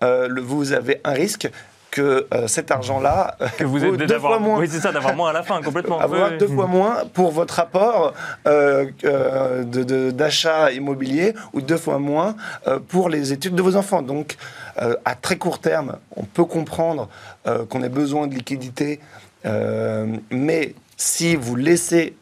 [0.00, 1.50] vous avez un risque
[1.98, 4.34] que euh, cet argent-là Que vous deux d'avoir.
[4.34, 5.98] fois moins Oui, c'est ça, d'avoir moins à la fin, complètement.
[6.08, 6.38] avoir Oui, oui.
[6.38, 8.14] deux fois moins pour votre apport
[8.46, 9.64] euh, euh,
[10.12, 14.02] d'achat immobilier ou deux fois moins euh, pour les études de vos enfants.
[14.02, 14.36] Donc,
[14.80, 17.08] euh, à très court terme, on peut comprendre
[17.46, 19.00] euh, qu'on ait besoin de liquidité,
[19.44, 22.16] euh, mais si vous laissez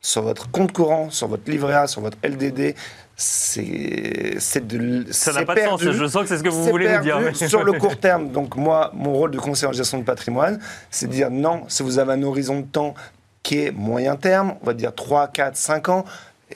[0.00, 2.74] sur votre compte courant, sur votre livret A, sur votre LDD,
[3.22, 5.80] c'est de Ça n'a pas de sens.
[5.80, 7.48] Je sens que c'est ce que vous voulez nous perdu dire.
[7.48, 8.30] sur le court terme.
[8.30, 10.58] Donc moi, mon rôle de conseiller en gestion de patrimoine,
[10.90, 12.94] c'est de dire non, si vous avez un horizon de temps
[13.42, 16.04] qui est moyen terme, on va dire 3, 4, 5 ans,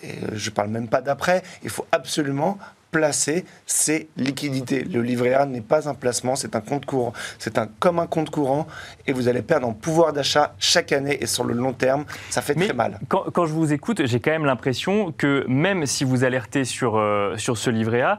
[0.02, 2.58] et je ne parle même pas d'après, il faut absolument
[2.90, 4.84] placer ces liquidités.
[4.84, 7.12] Le livret A n'est pas un placement, c'est un compte courant.
[7.38, 8.66] C'est un, comme un compte courant
[9.06, 12.42] et vous allez perdre en pouvoir d'achat chaque année et sur le long terme, ça
[12.42, 12.98] fait Mais très mal.
[13.08, 16.96] Quand, quand je vous écoute, j'ai quand même l'impression que même si vous alertez sur,
[16.96, 18.18] euh, sur ce livret A,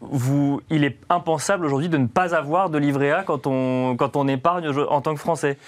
[0.00, 4.16] vous, il est impensable aujourd'hui de ne pas avoir de livret A quand on, quand
[4.16, 5.58] on épargne en tant que Français.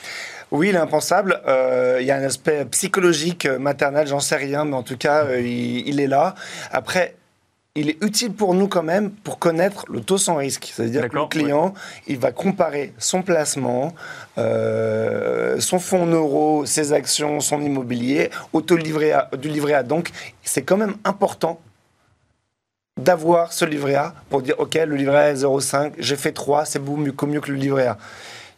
[0.51, 1.41] Oui, il est impensable.
[1.47, 5.25] Euh, il y a un aspect psychologique, maternel, j'en sais rien, mais en tout cas,
[5.25, 6.35] euh, il, il est là.
[6.73, 7.15] Après,
[7.77, 10.71] il est utile pour nous quand même pour connaître le taux sans risque.
[10.75, 11.75] C'est-à-dire que le client,
[12.07, 13.93] il va comparer son placement,
[14.39, 19.75] euh, son fonds en euros, ses actions, son immobilier au taux livret A- du livret
[19.75, 19.83] A.
[19.83, 20.11] Donc,
[20.45, 21.61] c'est quand même important
[23.01, 26.65] d'avoir ce livret A pour dire, OK, le livret A est 0,5, j'ai fait 3,
[26.65, 27.99] c'est beaucoup mieux, mieux que le livret A.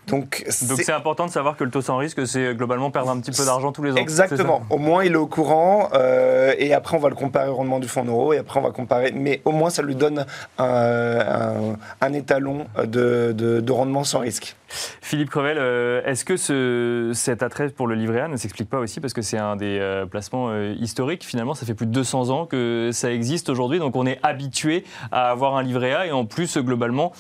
[0.06, 3.32] Donc, c'est- important de savoir que le taux sans risque, c'est globalement perdre un petit
[3.32, 3.96] peu d'argent tous les ans.
[3.96, 4.62] Exactement.
[4.70, 5.88] Au moins, il est au courant.
[5.94, 8.32] euh, et après, on va le comparer au rendement du fonds en euros.
[8.32, 9.12] Et après, on va comparer.
[9.12, 10.24] Mais au moins, ça lui donne
[10.58, 14.56] un, un- un étalon de, de- de rendement sans risque.
[15.00, 18.78] Philippe Crevel, euh, est-ce que ce- cet attrait pour le livret A ne s'explique pas
[18.78, 21.24] aussi parce que c'est un des euh, placements euh, historiques?
[21.24, 24.84] Finalement, ça fait plus de 200 ans que ça existe aujourd'hui, donc on est habitué
[25.12, 27.12] à avoir un livret A et en plus, globalement,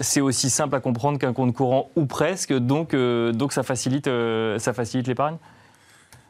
[0.00, 4.06] c'est aussi simple à comprendre qu'un compte courant ou presque, donc, euh, donc ça facilite,
[4.06, 5.36] euh, ça facilite l'épargne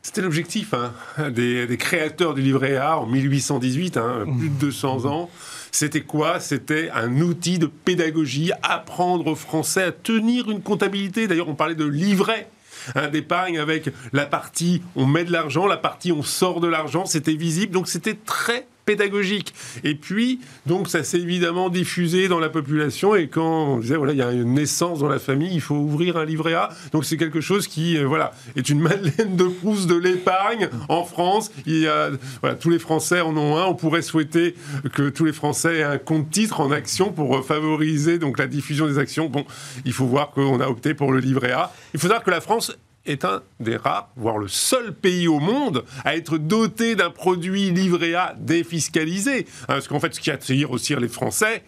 [0.03, 5.07] C'était l'objectif hein, des, des créateurs du livret A en 1818, hein, plus de 200
[5.07, 5.31] ans.
[5.71, 6.41] C'était quoi?
[6.41, 11.29] C'était un outil de pédagogie, apprendre aux Français à tenir une comptabilité.
[11.29, 12.49] D'ailleurs, on parlait de livret
[12.95, 17.05] hein, d'épargne avec la partie on met de l'argent, la partie on sort de l'argent.
[17.05, 19.53] C'était visible, donc c'était très pédagogique.
[19.85, 23.15] Et puis, donc, ça s'est évidemment diffusé dans la population.
[23.15, 25.75] Et quand on disait, voilà, il y a une naissance dans la famille, il faut
[25.75, 26.71] ouvrir un livret A.
[26.93, 31.05] Donc, c'est quelque chose qui, euh, voilà, est une Madeleine de Proust de l'épargne en
[31.05, 31.51] France.
[31.67, 32.09] Il y a,
[32.41, 33.67] voilà, tous les Français en ont un.
[33.67, 34.55] On pourrait souhaiter
[34.95, 38.47] que tous les Français aient un compte titre en action pour euh, favoriser donc la
[38.47, 39.29] diffusion des actions.
[39.29, 39.45] Bon,
[39.85, 41.75] il faut voir qu'on a opté pour le livret A.
[41.93, 42.75] Il faut savoir que la France
[43.07, 47.71] est un des rares, voire le seul pays au monde à être doté d'un produit
[47.71, 49.47] livret A défiscalisé.
[49.63, 51.65] Hein, parce qu'en fait, ce qui attire aussi les Français,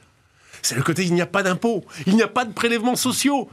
[0.62, 3.48] c'est le côté il n'y a pas d'impôt, il n'y a pas de prélèvements sociaux.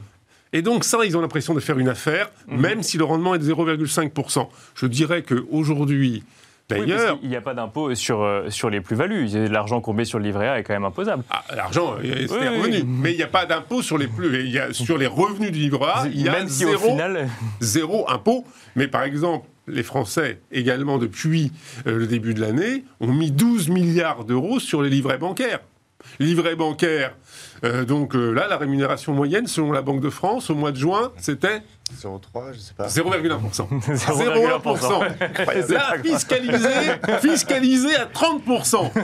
[0.52, 3.38] Et donc ça, ils ont l'impression de faire une affaire, même si le rendement est
[3.38, 4.48] de 0,5%.
[4.74, 6.24] Je dirais qu'aujourd'hui,
[6.70, 9.26] Oui, d'ailleurs, qu'il n'y a pas d'impôt sur, euh, sur les plus-values.
[9.48, 11.24] L'argent qu'on met sur le livret A est quand même imposable.
[11.30, 12.84] ah, l'argent, euh, c'est Oui, oui, oui.
[12.86, 15.50] Mais il n'y a pas d'impôt sur les plus, il y a, sur les revenus
[15.50, 17.28] du livret A, il y a même si zéro, au final...
[17.60, 18.44] zéro impôt.
[18.76, 21.52] Mais par exemple, les Français, également depuis
[21.86, 25.60] euh, le début de l'année, ont mis 12 milliards d'euros sur les livrets bancaires.
[26.20, 27.14] Livrets bancaires,
[27.64, 30.76] euh, donc euh, là, la rémunération moyenne, selon la Banque de France, au mois de
[30.76, 31.62] juin, c'était
[31.94, 32.86] 0,3, je sais pas.
[32.86, 33.68] 0,1%.
[33.68, 35.72] 0,1%.
[35.72, 36.68] Là, fiscalisé,
[37.20, 38.90] fiscalisé à 30%.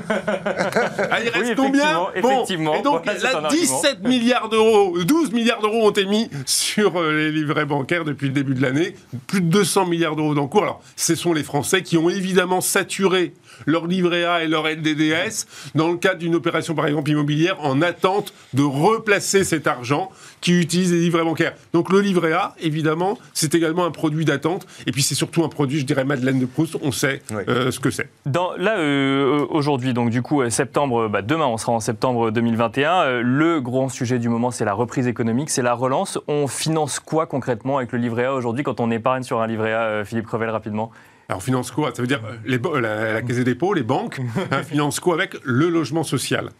[1.10, 2.74] Ah, il reste Oui, combien effectivement, effectivement.
[2.74, 3.48] Et donc, un là, argument.
[3.48, 8.28] 17 milliards d'euros, 12 milliards d'euros ont été mis sur euh, les livrets bancaires depuis
[8.28, 8.94] le début de l'année.
[9.26, 10.62] Plus de 200 milliards d'euros d'encours.
[10.62, 13.34] Alors, ce sont les Français qui ont évidemment saturé
[13.66, 17.82] leur livret A et leur LDDS dans le cadre d'une opération, par exemple, immobilière, en
[17.82, 21.54] attente de replacer cet argent qui utilise les livrets bancaires.
[21.72, 24.66] Donc, le livret A, évidemment, c'est également un produit d'attente.
[24.86, 26.76] Et puis, c'est surtout un produit, je dirais, Madeleine de Proust.
[26.82, 27.42] On sait Oui.
[27.48, 28.08] euh, ce que c'est.
[28.26, 32.30] Dans, là, euh, aujourd'hui, donc du coup, euh, septembre, bah, demain, on sera en septembre
[32.30, 32.92] 2021.
[33.02, 36.18] Euh, le grand sujet du moment, c'est la reprise économique, c'est la relance.
[36.28, 39.72] On finance quoi concrètement avec le livret A aujourd'hui quand on épargne sur un livret
[39.72, 40.90] A, euh, Philippe Crevel, rapidement?
[41.28, 43.82] Alors, on finance quoi Ça veut dire euh, les, la, la Caisse des dépôts, les
[43.82, 46.50] banques, hein, financent quoi avec le logement social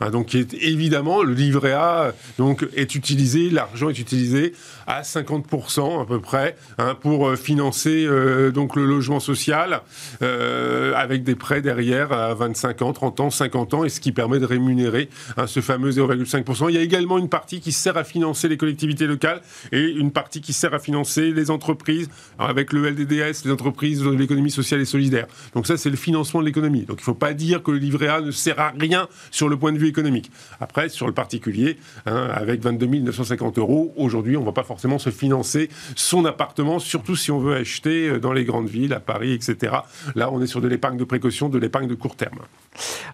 [0.00, 4.52] Hein, donc évidemment, le livret A donc, est utilisé, l'argent est utilisé
[4.86, 9.82] à 50% à peu près hein, pour euh, financer euh, donc le logement social
[10.22, 14.12] euh, avec des prêts derrière à 25 ans, 30 ans, 50 ans et ce qui
[14.12, 16.66] permet de rémunérer hein, ce fameux 0,5%.
[16.70, 20.10] Il y a également une partie qui sert à financer les collectivités locales et une
[20.10, 22.08] partie qui sert à financer les entreprises
[22.38, 25.26] avec le LDDS, les entreprises de l'économie sociale et solidaire.
[25.54, 26.82] Donc ça, c'est le financement de l'économie.
[26.82, 29.48] Donc il ne faut pas dire que le livret A ne sert à rien sur
[29.48, 30.30] le point de vue économique.
[30.60, 34.98] Après, sur le particulier, hein, avec 22 950 euros, aujourd'hui, on ne va pas forcément
[34.98, 39.00] se financer son appartement, surtout si on veut acheter euh, dans les grandes villes, à
[39.00, 39.72] Paris, etc.
[40.14, 42.38] Là, on est sur de l'épargne de précaution, de l'épargne de court terme.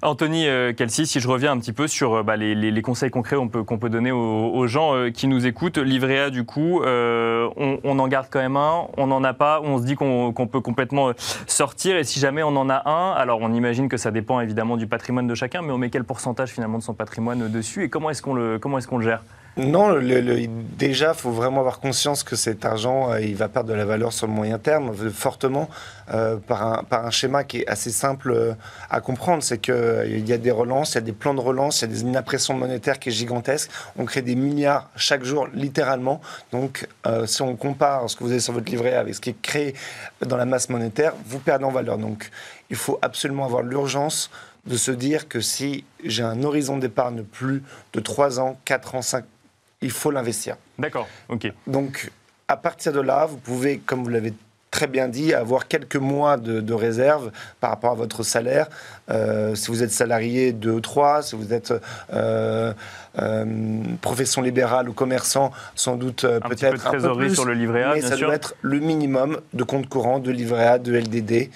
[0.02, 0.44] Anthony
[0.76, 3.48] Calci, euh, si je reviens un petit peu sur euh, bah, les, conseils concrets qu'on
[3.48, 8.26] peut, peut donner aux, gens qui nous écoutent, livret A, du coup, on, en garde
[8.30, 11.12] quand même un, on n'en a pas, on se dit qu'on peut complètement
[11.46, 14.76] sortir, et si jamais on en a un, alors on imagine que ça dépend évidemment
[14.76, 17.88] du patrimoine de chacun, mais on met quel pourcentage finalement de son patrimoine dessus, et
[17.88, 19.22] comment est-ce qu'on le, comment est qu'on le gère?
[19.56, 20.00] Non,
[20.76, 23.84] déjà, il faut vraiment avoir conscience que cet argent, euh, il va perdre de la
[23.84, 25.68] valeur sur le moyen terme, euh, fortement,
[26.12, 28.56] euh, par, un, par un schéma qui est assez simple
[28.90, 29.44] à comprendre.
[29.44, 31.96] C'est qu'il y a des relances, il y a des plans de relance, il y
[31.96, 33.70] a une impression monétaire qui est gigantesque.
[33.96, 36.20] On crée des milliards chaque jour, littéralement.
[36.50, 36.88] Donc,
[37.26, 39.74] si on compare ce que vous avez sur votre livret avec ce qui est créé
[40.26, 41.96] dans la masse monétaire, vous perdez en valeur.
[41.98, 42.30] Donc,
[42.70, 44.30] il faut absolument avoir l'urgence
[44.66, 49.03] de se dire que si j'ai un horizon d'épargne plus de 3 ans, 4 ans,
[49.03, 49.24] 5
[49.83, 50.57] il faut l'investir.
[50.79, 51.53] D'accord, ok.
[51.66, 52.11] Donc,
[52.48, 54.33] à partir de là, vous pouvez, comme vous l'avez
[54.70, 58.68] très bien dit, avoir quelques mois de, réserve par rapport à votre salaire.
[59.09, 61.72] Euh, si vous êtes salarié 2 ou 3, si vous êtes
[62.12, 62.72] euh,
[63.20, 63.44] euh,
[64.00, 68.00] profession libérale ou commerçant, sans doute peut-être un peu plus, sur le livret A, mais
[68.00, 71.50] ça doit être le minimum de compte courant, de livret A, de LDD,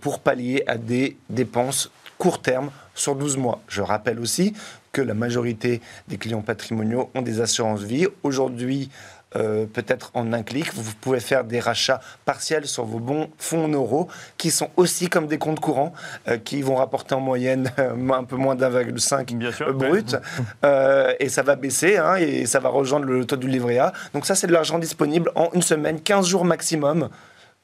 [0.00, 3.60] pour pallier à des dépenses court terme sur 12 mois.
[3.68, 4.52] Je rappelle aussi
[4.92, 8.06] que la majorité des clients patrimoniaux ont des assurances vie.
[8.22, 8.90] Aujourd'hui,
[9.36, 13.66] euh, peut-être en un clic, vous pouvez faire des rachats partiels sur vos bons fonds
[13.66, 15.92] en euros, qui sont aussi comme des comptes courants,
[16.28, 20.16] euh, qui vont rapporter en moyenne euh, un peu moins d'1,5 brut.
[21.20, 23.92] et ça va baisser, hein, et ça va rejoindre le taux du livret A.
[24.14, 27.10] Donc ça, c'est de l'argent disponible en une semaine, 15 jours maximum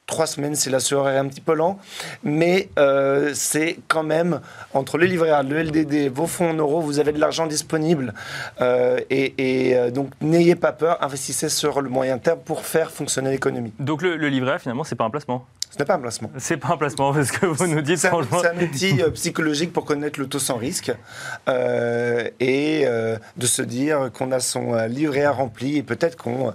[0.07, 1.79] trois semaines si l'assureur est un petit peu lent,
[2.23, 4.39] mais euh, c'est quand même
[4.73, 8.13] entre le livret A, le LDD, vos fonds en euros, vous avez de l'argent disponible
[8.61, 9.33] euh, et,
[9.75, 13.73] euh, donc n'ayez pas peur, investissez sur le moyen terme pour faire fonctionner l'économie.
[13.79, 15.45] Donc le, le livret A finalement c'est pas un placement?
[15.75, 16.29] Ce n'est pas un placement.
[16.37, 18.39] C'est pas un placement, parce que vous nous dites franchement.
[18.41, 20.93] C'est un outil psychologique pour connaître le taux sans risque
[21.49, 26.53] euh, et euh, de se dire qu'on a son livret à rempli et peut-être qu'on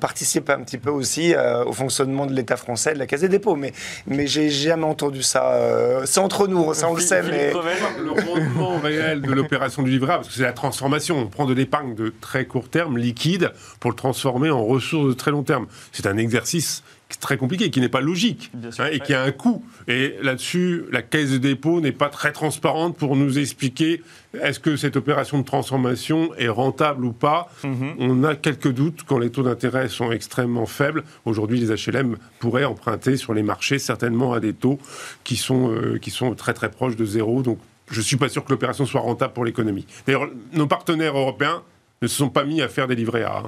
[0.00, 1.34] participe un petit peu aussi
[1.66, 3.56] au fonctionnement de l'État français, de la Caisse des dépôts.
[3.56, 3.72] Mais,
[4.06, 6.02] mais j'ai jamais entendu ça.
[6.04, 7.22] c'est entre nous, ça on le sait.
[7.22, 7.52] Mais...
[7.52, 11.18] Le rendement réel de l'opération du livret A, parce que c'est la transformation.
[11.18, 15.14] On prend de l'épargne de très court terme, liquide, pour le transformer en ressources de
[15.14, 15.66] très long terme.
[15.92, 16.82] C'est un exercice
[17.26, 19.64] très compliqué, qui n'est pas logique hein, et qui a un coût.
[19.88, 24.00] Et là-dessus, la caisse de dépôt n'est pas très transparente pour nous expliquer
[24.40, 27.50] est-ce que cette opération de transformation est rentable ou pas.
[27.64, 27.94] Mhm.
[27.98, 31.02] On a quelques doutes quand les taux d'intérêt sont extrêmement faibles.
[31.24, 34.78] Aujourd'hui, les HLM pourraient emprunter sur les marchés certainement à des taux
[35.24, 37.42] qui sont, euh, qui sont très très proches de zéro.
[37.42, 37.58] Donc,
[37.90, 39.86] je ne suis pas sûr que l'opération soit rentable pour l'économie.
[40.06, 41.62] D'ailleurs, nos partenaires européens
[42.06, 43.42] ne se sont pas mis à faire des livrets A.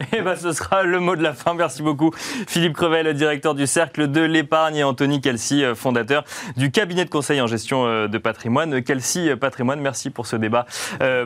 [0.00, 1.54] Et eh ben, ce sera le mot de la fin.
[1.54, 2.10] Merci beaucoup.
[2.14, 6.24] Philippe Crevel, directeur du Cercle de l'épargne, et Anthony Kelsey, euh, fondateur
[6.56, 8.82] du cabinet de conseil en gestion euh, de patrimoine.
[8.82, 10.66] Kelsey euh, Patrimoine, merci pour ce débat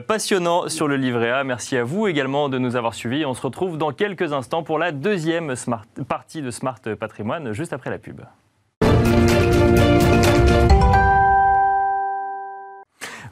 [0.06, 1.44] passionnant sur le livret A.
[1.44, 3.24] Merci à vous également de nous avoir suivis.
[3.24, 5.54] On se retrouve dans quelques instants pour la deuxième
[6.08, 8.20] partie de Smart Patrimoine, juste après la pub.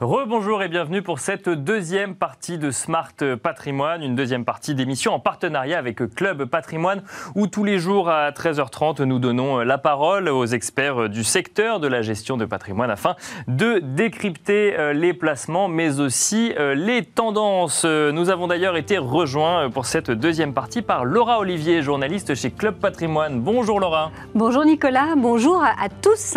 [0.01, 3.11] Rebonjour et bienvenue pour cette deuxième partie de Smart
[3.43, 7.03] Patrimoine, une deuxième partie d'émission en partenariat avec Club Patrimoine
[7.35, 11.89] où tous les jours à 13h30 nous donnons la parole aux experts du secteur de
[11.89, 13.17] la gestion de patrimoine afin
[13.49, 17.83] de décrypter euh, les placements mais aussi euh, les tendances.
[17.83, 22.75] Nous avons d'ailleurs été rejoints pour cette deuxième partie par Laura Olivier, journaliste chez Club
[22.75, 23.41] Patrimoine.
[23.41, 24.11] Bonjour Laura.
[24.33, 26.35] Bonjour Nicolas, bonjour à tous.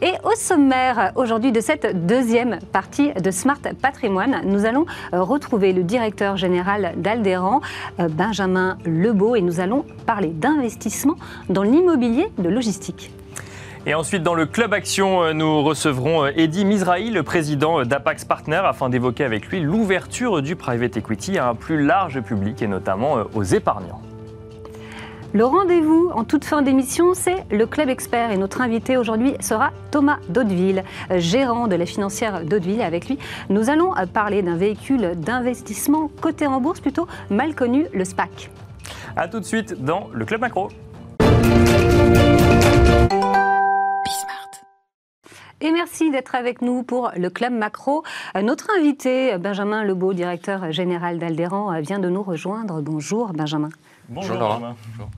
[0.00, 5.72] Et au sommaire aujourd'hui de cette deuxième partie de Smart Patrimoine, nous allons euh, retrouver
[5.72, 7.60] le directeur général d'Aldéran,
[8.00, 11.16] euh, Benjamin Lebeau, et nous allons parler d'investissement
[11.48, 13.10] dans l'immobilier de logistique.
[13.84, 18.60] Et ensuite, dans le Club Action, euh, nous recevrons Eddy Mizrahi, le président d'Apax Partner,
[18.64, 23.24] afin d'évoquer avec lui l'ouverture du private equity à un plus large public et notamment
[23.34, 24.00] aux épargnants.
[25.34, 28.32] Le rendez-vous en toute fin d'émission, c'est le Club Expert.
[28.32, 32.82] Et notre invité aujourd'hui sera Thomas Daudeville, gérant de la financière Daudeville.
[32.82, 33.18] Avec lui,
[33.48, 38.50] nous allons parler d'un véhicule d'investissement coté en bourse plutôt mal connu, le SPAC.
[39.16, 40.68] A tout de suite dans le Club Macro.
[45.62, 48.02] Et merci d'être avec nous pour le Club Macro.
[48.34, 52.82] Notre invité, Benjamin Lebeau, directeur général d'Alderan, vient de nous rejoindre.
[52.82, 53.70] Bonjour Benjamin.
[54.10, 54.76] Bonjour, Benjamin.
[54.90, 55.08] Bonjour.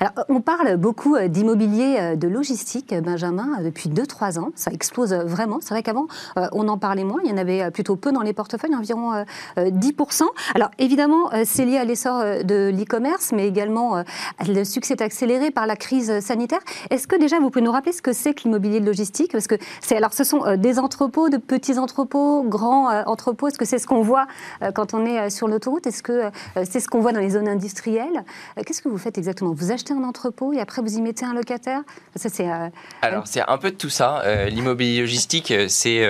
[0.00, 4.50] Alors, on parle beaucoup euh, d'immobilier euh, de logistique, Benjamin, euh, depuis 2-3 ans.
[4.54, 5.58] Ça explose vraiment.
[5.60, 6.06] C'est vrai qu'avant,
[6.52, 7.20] on en parlait moins.
[7.24, 9.24] Il y en avait plutôt peu dans les portefeuilles, environ
[9.56, 10.22] 10%.
[10.54, 14.02] Alors, évidemment, c'est lié à l'essor de l'e-commerce, mais également
[14.46, 16.60] le succès accéléré par la crise sanitaire.
[16.90, 19.32] Est-ce que déjà, vous pouvez nous rappeler ce que c'est que l'immobilier de logistique?
[19.32, 23.48] Parce que c'est, alors, ce sont des entrepôts, de petits entrepôts, grands entrepôts?
[23.48, 24.26] Est-ce que c'est ce qu'on voit
[24.74, 25.86] quand on est sur l'autoroute?
[25.86, 26.30] Est-ce que
[26.64, 28.24] c'est ce qu'on voit dans les zones industrielles?
[28.64, 29.45] Qu'est-ce que vous faites exactement?
[29.52, 31.82] Vous achetez un entrepôt et après vous y mettez un locataire?
[32.14, 32.68] Ça, c'est, euh,
[33.02, 34.22] Alors c'est un peu de tout ça.
[34.24, 36.06] Euh, l'immobilier logistique, euh, c'est...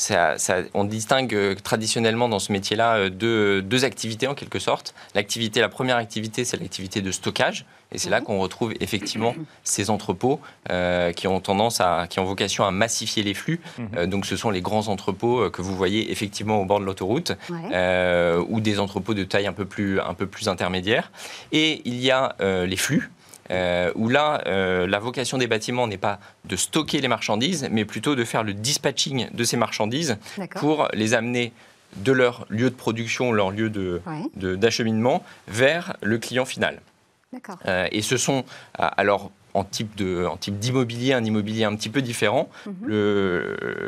[0.00, 0.36] Ça,
[0.72, 4.94] on distingue traditionnellement dans ce métier-là deux, deux, activités en quelque sorte.
[5.14, 7.66] L'activité, la première activité, c'est l'activité de stockage.
[7.92, 8.26] Et c'est là mhm.
[8.26, 10.40] qu'on retrouve effectivement ces entrepôts
[11.16, 13.60] qui ont tendance à, qui ont vocation à massifier les flux.
[13.78, 14.06] Mhm.
[14.06, 18.60] donc, ce sont les grands entrepôts que vous voyez effectivement au bord de l'autoroute, ou
[18.60, 21.12] des entrepôts de taille un peu plus, un peu plus intermédiaire.
[21.52, 23.10] Et il y a les flux.
[23.50, 27.84] Euh, où là, euh, la vocation des bâtiments n'est pas de stocker les marchandises, mais
[27.84, 30.18] plutôt de faire le dispatching de ces marchandises
[30.56, 31.52] pour les amener
[31.96, 33.68] de leur lieu de production, leur lieu
[34.36, 36.80] d'acheminement, de, vers le client final.
[37.66, 38.44] Euh, et ce sont
[38.78, 42.48] alors en type de, en type d'immobilier, un immobilier un petit peu différent.
[42.66, 42.74] Mhm.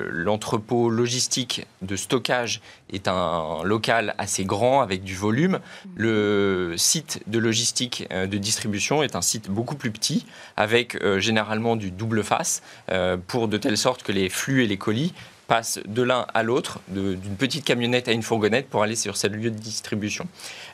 [0.08, 2.60] l'entrepôt logistique de stockage
[2.92, 5.52] est un local assez grand avec du volume.
[5.84, 5.92] Mhm.
[5.96, 11.20] Le site de logistique euh, de distribution est un site beaucoup plus petit avec euh,
[11.20, 15.12] généralement du double face euh, pour de telle sorte que les flux et les colis
[15.46, 19.26] passe de l'un à l'autre, d'une petite camionnette à une fourgonnette pour aller sur ce
[19.26, 20.26] lieu de distribution.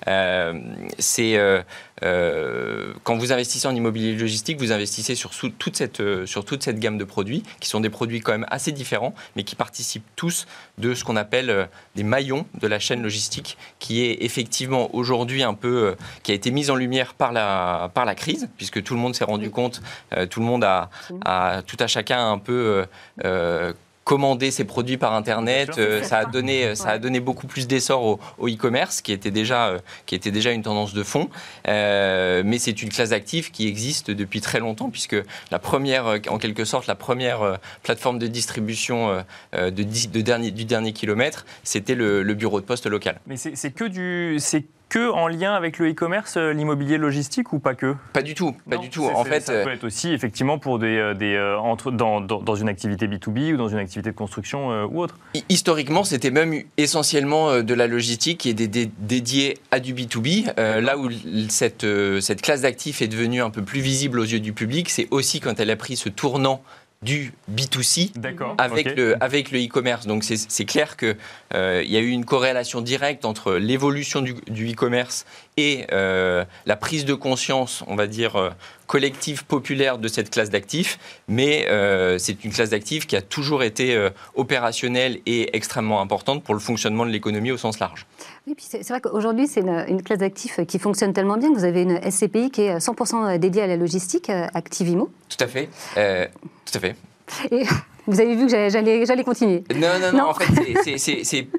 [0.06, 0.60] Euh,
[0.98, 1.62] c'est euh,
[2.02, 6.78] euh, quand vous investissez en immobilier logistique, vous investissez sur toute cette sur toute cette
[6.78, 10.46] gamme de produits qui sont des produits quand même assez différents, mais qui participent tous
[10.78, 15.54] de ce qu'on appelle des maillons de la chaîne logistique, qui est effectivement aujourd'hui un
[15.54, 19.00] peu qui a été mise en lumière par la par la crise, puisque tout le
[19.00, 19.82] monde s'est rendu compte,
[20.30, 20.90] tout le monde a,
[21.24, 22.84] a, tout à chacun un peu
[24.08, 25.72] commander ses produits par Internet.
[25.76, 29.68] Euh, ça, a donné, ça a donné beaucoup plus d'essor au, e-commerce, qui, était déjà,
[29.68, 31.28] euh, qui était déjà une tendance de fond.
[31.68, 35.16] Euh, mais c'est une classe d'actifs qui existe depuis très longtemps, puisque
[35.50, 40.94] la première, en quelque sorte, la première plateforme de distribution de, de dernier, du dernier
[40.94, 43.20] kilomètre, c'était le, le, bureau de poste local.
[43.26, 44.40] Mais c'est que du
[44.88, 47.94] que en lien avec le e-commerce, euh, l'immobilier logistique ou pas que?
[48.12, 49.04] Pas du tout, pas du tout.
[49.04, 52.54] En fait, ça peut euh, être aussi effectivement pour des, euh, des entre, dans, dans,
[52.54, 55.16] une activité B2B ou dans une activité de construction ou autre.
[55.48, 60.54] Historiquement, c'était même essentiellement de la logistique qui est dédiée à du B2B.
[60.56, 61.08] là où
[61.48, 61.86] cette,
[62.20, 65.40] cette classe d'actifs est devenue un peu plus visible aux yeux du public, c'est aussi
[65.40, 66.62] quand elle a pris ce tournant
[67.02, 68.10] du B2C
[68.58, 70.06] avec, le, avec le e-commerce.
[70.06, 71.16] Donc c'est clair qu'il
[71.54, 75.24] euh, y a eu une corrélation directe entre l'évolution du, e-commerce
[75.56, 78.50] et euh, la prise de conscience, on va dire, euh,
[78.88, 80.98] collective populaire de cette classe d'actifs.
[81.28, 81.68] Mais
[82.18, 87.04] c'est une classe d'actifs qui a toujours été opérationnelle et extrêmement importante pour le fonctionnement
[87.04, 88.06] de l'économie au sens large.
[88.48, 91.66] Oui, puis c'est vrai qu'aujourd'hui, c'est une, classe d'actifs qui fonctionne tellement bien que vous
[91.66, 95.10] avez une SCPI qui est 100% dédiée à la logistique, Activimo.
[95.28, 95.68] Tout à fait.
[95.94, 96.96] Tout à fait.
[97.50, 97.64] Et
[98.06, 99.64] vous avez vu que j'allais continuer.
[99.74, 100.98] Non, non, non, en fait,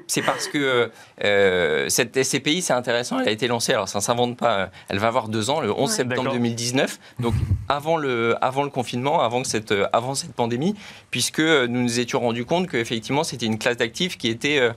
[0.08, 0.90] c'est parce que
[1.22, 4.98] euh, cette SCPI, c'est intéressant, elle a été lancée, alors ça ne s'invente pas, elle
[4.98, 7.34] va avoir deux ans, le 11 septembre 2019, donc
[7.68, 10.74] avant le, avant le confinement, avant cette, avant cette pandémie,
[11.12, 14.72] puisque nous nous étions rendus compte qu'effectivement, c'était une classe d'actifs qui était euh,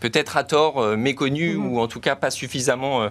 [0.00, 1.72] peut-être à tort euh, méconnue, mhm.
[1.72, 3.08] ou en tout cas pas suffisamment...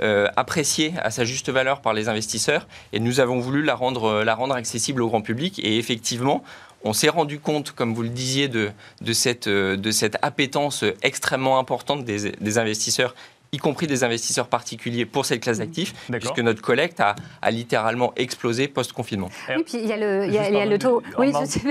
[0.00, 4.22] Euh, appréciée à sa juste valeur par les investisseurs et nous avons voulu la rendre,
[4.22, 5.58] la rendre accessible au grand public.
[5.58, 6.44] Et effectivement,
[6.84, 8.70] on s'est rendu compte, comme vous le disiez, de,
[9.00, 13.16] de, cette, de cette appétence extrêmement importante des, des investisseurs
[13.52, 17.14] y compris des investisseurs particuliers pour cette classe d'actifs, puisque notre collecte a,
[17.50, 19.30] littéralement explosé post-confinement.
[19.48, 21.02] Oui, puis il y a le, taux.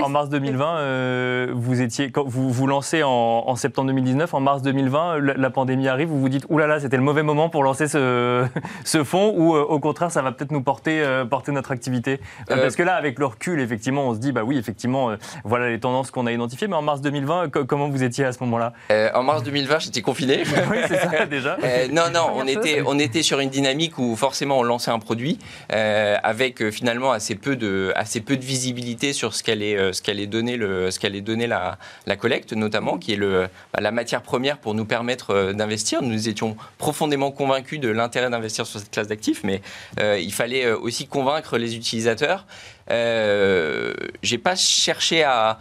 [0.02, 4.62] En, mars, 2020, euh, vous étiez, quand vous vous lancez en, septembre 2019, en mars
[4.62, 7.62] 2020, la, pandémie arrive, vous vous dites, oulala, là là, c'était le mauvais moment pour
[7.62, 8.44] lancer ce,
[8.84, 12.20] ce fonds, ou euh, au contraire, ça va peut-être nous porter, euh, porter notre activité?
[12.48, 15.14] Parce que là, avec le recul, effectivement, on se dit, bah oui, effectivement,
[15.44, 18.42] voilà les tendances qu'on a identifiées, mais en mars 2020, comment vous étiez à ce
[18.44, 18.72] moment-là?
[19.14, 20.42] En mars 2020, j'étais confiné.
[20.70, 21.56] oui, c'est ça, déjà.
[21.68, 24.98] Euh, non, non, on était, on était sur une dynamique où forcément on lançait un
[24.98, 25.38] produit
[25.72, 30.02] euh, avec euh, finalement assez peu de, assez peu de visibilité sur ce qu'allait, ce
[30.02, 33.90] qu'allait donner le, ce qu'allait donner la, la collecte notamment, qui est le, bah, la
[33.90, 36.02] matière première pour nous permettre d'investir.
[36.02, 39.60] Nous étions profondément convaincus de l'intérêt d'investir sur cette classe d'actifs, mais
[40.00, 42.46] il fallait aussi convaincre les utilisateurs.
[42.90, 45.58] Euh, j'ai pas cherché à,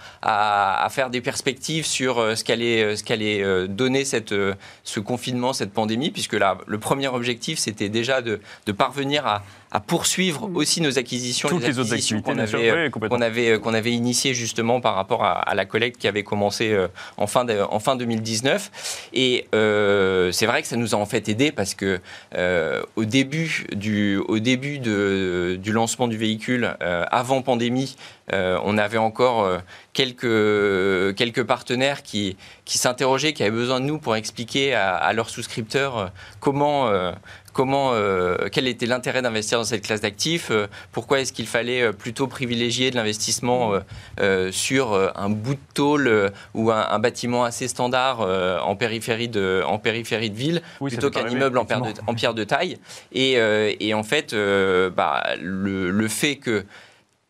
[0.90, 6.58] faire des perspectives sur ce qu'allait ce qu'allait donner ce confinement, cette pandémie, puisque là,
[6.66, 8.40] le premier objectif, c'était déjà de
[8.72, 10.56] parvenir à, à poursuivre mm.
[10.56, 14.34] aussi nos acquisitions, Toutes les, acquisitions qu'on avait, euh, qu'on avait, euh, qu'on avait initiées
[14.34, 16.88] justement par rapport à, la collecte qui avait commencé euh,
[17.18, 19.10] en fin, en fin 2019.
[19.14, 22.00] Et c'est vrai que ça nous a en fait aidé parce que
[22.96, 27.96] au début, du, au début de, du lancement du véhicule, avant pandémie,
[28.32, 29.62] on avait encore
[29.94, 35.14] quelques, quelques partenaires qui, qui s'interrogeaient, qui avaient besoin de nous pour expliquer à, à
[35.14, 36.90] leurs souscripteurs comment
[37.58, 41.82] comment, euh, quel était l'intérêt d'investir dans cette classe d'actifs euh, Pourquoi est-ce qu'il fallait
[41.82, 43.74] euh, plutôt privilégier de l'investissement
[44.52, 50.30] sur un bout de tôle ou un, bâtiment assez standard en, périphérie de, en périphérie
[50.30, 52.78] de ville plutôt qu'un immeuble en, pierre de, taille.
[53.12, 54.36] Et, en fait,
[54.96, 56.64] bah, le, le fait que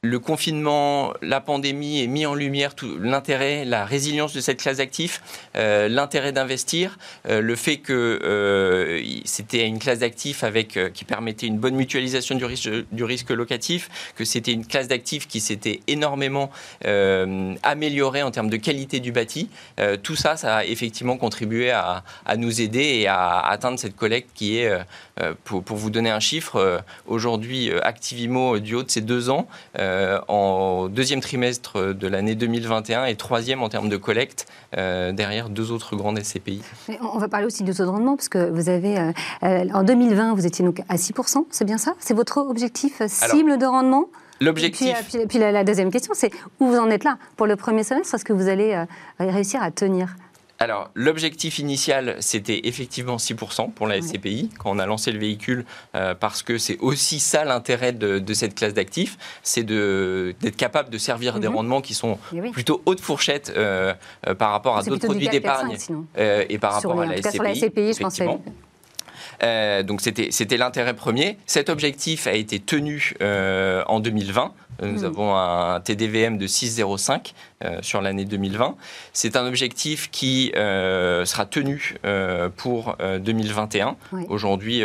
[0.04, 5.24] le confinement, la pandémie est mis en lumière l'intérêt, la résilience de cette classe d'actifs,
[5.56, 11.48] euh, l'intérêt d'investir, euh, le fait que euh, c'était une classe d'actifs avec qui permettait
[11.48, 15.80] une bonne mutualisation du risque, du risque locatif, que c'était une classe d'actifs qui s'était
[15.88, 16.52] énormément
[17.64, 19.50] améliorée en termes de qualité du bâti.
[20.04, 22.04] tout ça, ça a effectivement contribué à,
[22.38, 24.72] nous aider et à atteindre cette collecte qui est,
[25.44, 29.48] pour, pour, vous donner un chiffre, aujourd'hui Activimo du haut de ces deux ans.
[29.80, 34.48] Euh, en deuxième trimestre de l'année 2021 et troisième en termes de collecte
[34.78, 36.62] euh, derrière deux autres grandes SCPI.
[37.02, 40.34] on va parler aussi de taux de rendement parce que vous avez euh, en 2020
[40.34, 41.94] vous étiez donc à 6%, c'est bien ça?
[42.00, 44.06] C'est votre objectif cible de rendement?
[44.40, 44.96] L'objectif.
[45.10, 47.18] Puis, puis, la, deuxième question, c'est où vous en êtes là?
[47.38, 48.84] Pour le premier semestre Est-ce que vous allez
[49.18, 50.16] réussir à tenir?
[50.60, 55.66] Alors, l'objectif initial, c'était effectivement 6% pour la SCPI, quand on a lancé le véhicule,
[55.94, 60.98] euh, parce que c'est aussi ça l'intérêt de, cette classe d'actifs, c'est d'être capable de
[60.98, 61.56] servir des mhm.
[61.56, 62.18] rendements qui sont
[62.52, 63.94] plutôt haute fourchette euh,
[64.28, 65.78] euh, par rapport à d'autres produits d'épargne
[66.18, 67.32] et par rapport à la SCPI.
[67.32, 69.84] Sur la SCPI, je pensais.
[69.84, 71.38] donc c'était l'intérêt premier.
[71.46, 74.54] Cet objectif a été tenu en 2020.
[74.82, 75.06] Nous mhm.
[75.06, 78.76] avons un TDVM de 6,05 euh, sur l'année 2020.
[79.14, 83.96] C'est un objectif qui euh, sera tenu euh, pour 2021.
[84.30, 84.84] Aujourd'hui,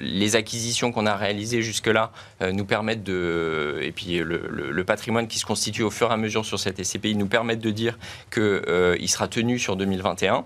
[0.00, 2.10] les acquisitions qu'on a réalisées jusque-là
[2.52, 6.44] nous permettent de, et puis le, patrimoine qui se constitue au fur et à mesure
[6.44, 7.98] sur cette SCPI nous permettent de dire
[8.30, 10.44] qu'il sera tenu sur 2021.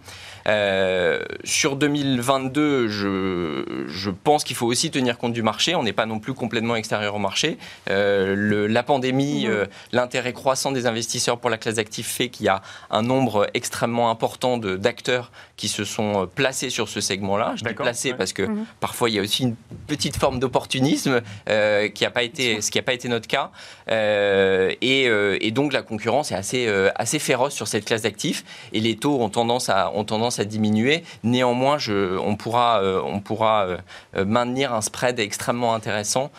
[1.45, 5.75] sur 2022, je, je pense qu'il faut aussi tenir compte du marché.
[5.75, 7.59] On n'est pas non plus complètement extérieur au marché.
[7.89, 9.47] Le, la pandémie,
[9.93, 14.11] l'intérêt croissant des investisseurs pour la classe d'actifs fait qu'il y a un nombre extrêmement
[14.11, 17.55] important d'acteurs qui se sont euh, placés sur ce segment-là.
[17.57, 18.65] Je dis placés parce que mhm.
[18.81, 21.21] parfois il y a aussi une petite forme d'opportunisme
[21.51, 23.51] euh, qui a pas été, ce qui n'a pas été notre cas.
[23.91, 28.95] Euh, et, donc la concurrence est assez, assez féroce sur cette classe d'actifs et les
[28.95, 31.03] taux ont tendance à, ont tendance à diminuer.
[31.25, 33.67] Néanmoins, je, on pourra, on pourra
[34.15, 36.31] maintenir un spread extrêmement intéressant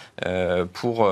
[0.72, 1.12] pour,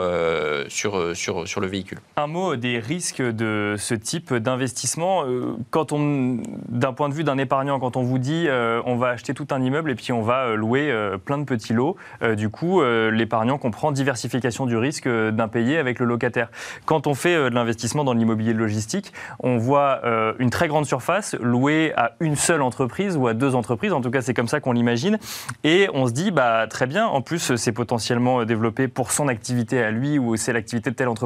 [0.70, 2.00] sur, sur, sur le véhicule.
[2.16, 5.24] Un mot des risques de ce type d'investissement.
[5.72, 6.38] Quand on,
[6.70, 9.48] d'un point de vue d'un épargnant, quand on vous dit euh, on va acheter tout
[9.52, 11.96] un immeuble et puis on va euh, louer euh, plein de petits lots,
[12.36, 16.50] du coup, l'épargnant comprend diversification du risque d'impayé avec le locataire.
[16.86, 20.02] Quand on fait de l'investissement dans l'immobilier logistique, on voit
[20.40, 24.12] une très grande surface louée à une seule entreprise ou à deux entreprises, en tout
[24.12, 25.20] cas c'est comme ça qu'on l'imagine,
[25.64, 29.82] et on se dit bah très bien, en plus c'est potentiellement développé pour son activité
[29.82, 31.17] à lui ou c'est l'activité de telle entreprise,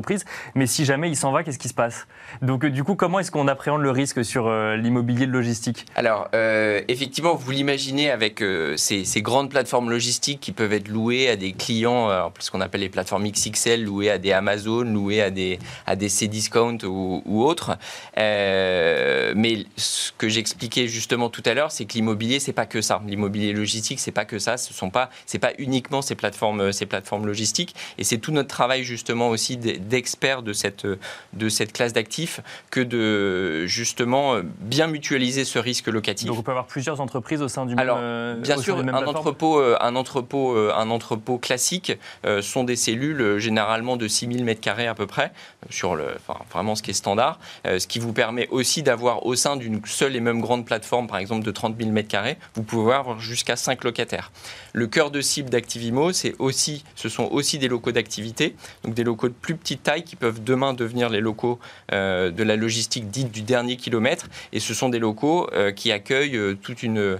[0.55, 2.07] mais si jamais il s'en va, qu'est-ce qui se passe?
[2.41, 5.85] Donc du coup, comment est-ce qu'on appréhende le risque sur l'immobilier de logistique?
[5.95, 11.29] Alors, euh, effectivement, vous l'imaginez avec euh, ces, grandes plateformes logistiques qui peuvent être louées
[11.29, 15.21] à des clients, euh, ce qu'on appelle les plateformes XXL, louées à des Amazon, louées
[15.21, 17.77] à des, à des Cdiscount ou, ou autres.
[18.17, 23.01] mais ce que j'expliquais justement tout à l'heure, c'est que l'immobilier, c'est pas que ça.
[23.07, 24.57] L'immobilier logistique, c'est pas que ça.
[24.57, 27.75] Ce sont pas, c'est pas uniquement ces plateformes, ces plateformes logistiques.
[27.97, 29.57] Et c'est tout notre travail justement aussi
[29.88, 30.86] d'experts de cette,
[31.34, 36.27] de cette classe d'actifs que de justement bien mutualiser ce risque locatif.
[36.27, 39.59] Donc, on peut avoir plusieurs entreprises au sein du Alors, même bien sûr, un entrepôt,
[39.59, 41.93] un, entrepôt, un entrepôt classique
[42.41, 45.32] sont des cellules généralement de 6000 m2 à peu près,
[45.69, 49.36] sur le, enfin, vraiment ce qui est standard, ce qui vous permet aussi d'avoir au
[49.36, 52.93] sein d'une seule et même grande plateforme, par exemple de 30 000 m2, vous pouvez
[52.93, 54.32] avoir jusqu'à 5 locataires.
[54.74, 59.34] Le cœur de cible d'Activimo, ce sont aussi des locaux d'activité, donc des locaux de
[59.34, 61.59] plus petite taille qui peuvent demain devenir les locaux
[61.91, 64.30] euh, de la logistique dite du dernier kilomètre.
[64.53, 67.19] Et ce sont des locaux euh, qui accueillent euh, toute une,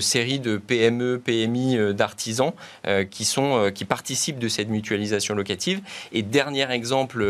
[0.00, 2.52] série de PME, PMI, d'artisans
[3.10, 5.80] qui, participent de cette mutualisation locative.
[6.12, 7.24] Et dernier exemple,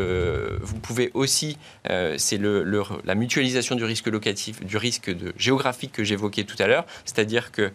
[0.60, 1.56] vous pouvez aussi,
[2.16, 6.84] c'est la mutualisation du risque locatif, du risque géographique que j'évoquais tout à l'heure.
[7.04, 7.70] C'est-à-dire que,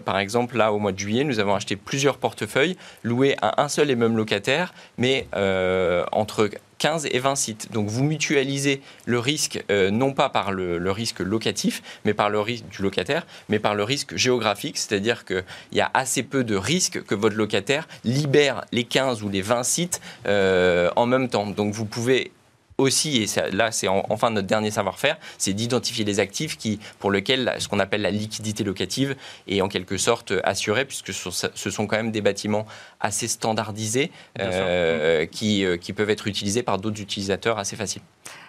[0.00, 3.90] par exemple, là, au mois de nous avons acheté plusieurs portefeuilles loués à un seul
[3.90, 7.72] et même locataire, mais euh, entre 15 et 20 sites.
[7.72, 12.40] Donc vous mutualisez le risque, euh, non pas par le, risque locatif, mais par le
[12.40, 16.56] risque du locataire, mais par le risque géographique, c'est-à-dire qu'il y a assez peu de
[16.56, 21.46] risques que votre locataire libère les 15 ou les 20 sites euh, en même temps.
[21.46, 22.32] Donc vous pouvez
[22.78, 27.54] aussi, et là c'est enfin notre dernier savoir-faire, c'est d'identifier les actifs qui, pour lesquels
[27.58, 29.16] ce qu'on appelle la liquidité locative
[29.48, 32.66] est en quelque sorte assurée, puisque ce sont quand même des bâtiments
[33.00, 34.10] assez standardisés
[34.40, 38.02] euh, qui, euh, qui peuvent être utilisés par d'autres utilisateurs assez faciles.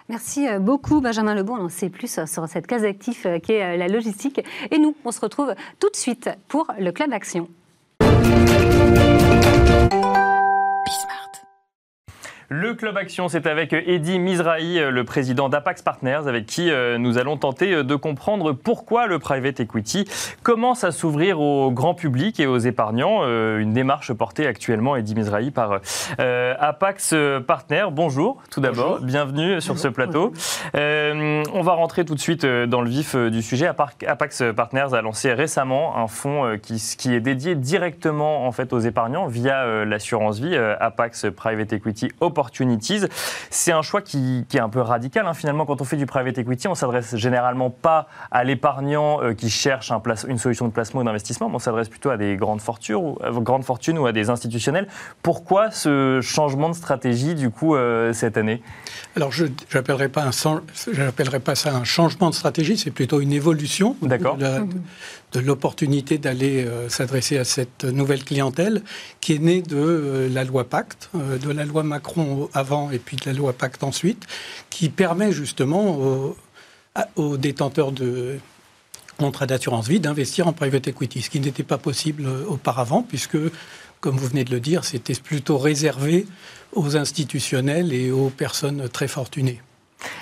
[0.08, 1.56] Merci euh, beaucoup Benjamin Lebon.
[1.58, 4.40] On en sait plus sur cette case d'actifs qui est la logistique.
[4.70, 7.48] Et nous, on se retrouve tout de suite pour le Club Action.
[12.50, 17.18] Le Club Action, c'est avec Eddy Mizrahi, le président d'Apax Partners, avec qui euh, nous
[17.18, 20.06] allons tenter euh, de comprendre pourquoi le private equity
[20.42, 23.18] commence à s'ouvrir au grand public et aux épargnants.
[23.20, 25.80] Euh, une démarche portée actuellement, Eddy Mizrahi, par
[26.18, 27.14] Apax
[27.46, 27.88] Partners.
[27.92, 29.00] Bonjour, tout d'abord.
[29.02, 30.32] Bienvenue sur ce plateau.
[30.72, 33.66] on va rentrer tout de suite dans le vif du sujet.
[33.66, 38.78] Apax Partners a lancé récemment un fonds qui, qui est dédié directement en fait aux
[38.78, 43.00] épargnants via l'assurance vie Apax Private Equity opportunities.
[43.50, 45.26] C'est un choix qui, est un peu radical.
[45.26, 45.34] Hein.
[45.34, 49.50] Finalement, quand on fait du private equity, on s'adresse généralement pas à l'épargnant euh, qui
[49.50, 52.60] cherche un une solution de placement ou d'investissement, mais on s'adresse plutôt à des grandes
[52.60, 54.86] fortunes, ou, euh, grandes fortunes ou à des institutionnels.
[55.22, 58.62] Pourquoi ce changement de stratégie, du coup, euh, cette année?
[59.16, 60.30] Alors, je n'appellerais pas,
[61.44, 63.96] pas ça un changement de stratégie, c'est plutôt une évolution.
[64.02, 64.38] D'accord
[65.32, 68.82] de l'opportunité d'aller euh, s'adresser à cette nouvelle clientèle
[69.20, 72.98] qui est née de euh, la loi Pacte, euh, de la loi Macron avant et
[72.98, 74.26] puis de la loi Pacte ensuite,
[74.70, 76.34] qui permet justement
[77.16, 78.38] aux, détenteurs de
[79.18, 83.38] contrats d'assurance vie d'investir en private equity, ce qui n'était pas possible auparavant puisque,
[84.00, 86.26] comme vous venez de le dire, c'était plutôt réservé
[86.72, 89.60] aux institutionnels et aux personnes très fortunées.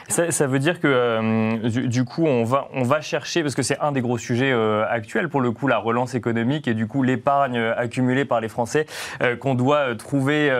[0.08, 3.78] Ça, veut dire que euh, du, coup, on va, on va chercher, parce que c'est
[3.80, 7.02] un des gros sujets euh, actuels, pour le coup, la relance économique et du coup
[7.02, 8.86] l'épargne accumulée par les Français,
[9.22, 10.50] euh, qu'on doit trouver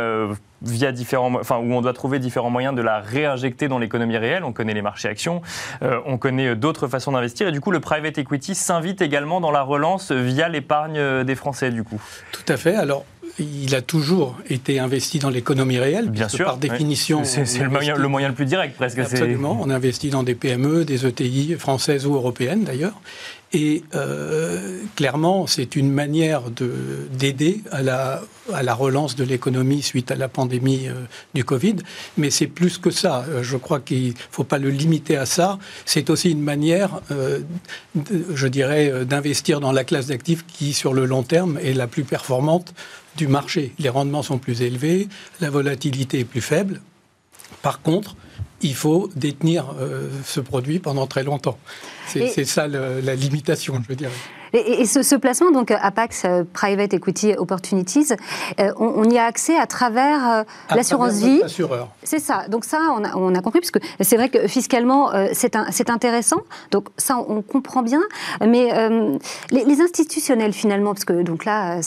[0.62, 4.44] via différents, enfin où on doit trouver différents moyens de la réinjecter dans l'économie réelle.
[4.44, 5.42] On connaît les marchés actions,
[5.80, 9.62] on connaît d'autres façons d'investir, et du coup le private equity s'invite également dans la
[9.62, 12.00] relance via l'épargne des Français, du coup.
[12.32, 12.74] Tout à fait.
[12.74, 13.04] Alors
[13.38, 16.10] il a toujours été investi dans l'économie réelle.
[16.10, 16.46] Bien sûr.
[16.46, 17.24] Par définition.
[17.24, 18.98] C'est le, moyen, le moyen le plus direct, presque.
[18.98, 19.58] Absolument.
[19.60, 22.94] On investit dans des PME, des ETI, françaises ou européennes d'ailleurs.
[23.58, 26.42] Et euh, clairement, c'est une manière
[27.10, 31.76] d'aider à la, relance de l'économie suite à la pandémie euh, du Covid.
[32.18, 33.24] Mais c'est plus que ça.
[33.30, 35.58] Euh, je crois qu'il ne faut pas le limiter à ça.
[35.86, 37.00] C'est aussi une manière,
[38.34, 42.04] je dirais, d'investir dans la classe d'actifs qui, sur le long terme, est la plus
[42.04, 42.74] performante
[43.16, 43.72] du marché.
[43.78, 45.08] Les rendements sont plus élevés,
[45.40, 46.82] la volatilité est plus faible.
[47.62, 48.16] Par contre,
[48.62, 51.58] il faut détenir euh, ce produit pendant très longtemps.
[52.06, 54.10] C'est ça la limitation, je veux dire.
[54.52, 58.14] Et, ce, placement, donc Apax euh, Private Equity Opportunities,
[58.58, 61.42] euh, on, y a accès à travers l'assurance vie.
[62.04, 62.46] C'est ça.
[62.48, 66.40] Donc ça, on a, on a compris, puisque c'est vrai que fiscalement, c'est intéressant.
[66.70, 68.00] Donc ça, on comprend bien.
[68.40, 68.70] Mais
[69.50, 71.80] les, institutionnels, finalement, parce que donc là,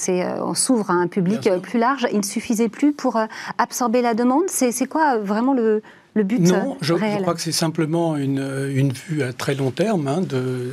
[0.43, 3.17] on s'ouvre à un public plus large, il ne suffisait plus pour
[3.57, 4.43] absorber la demande.
[4.47, 5.81] C'est quoi vraiment le,
[6.19, 10.07] le but Non, je, crois que c'est simplement une, une, vue à très long terme
[10.07, 10.71] hein, de,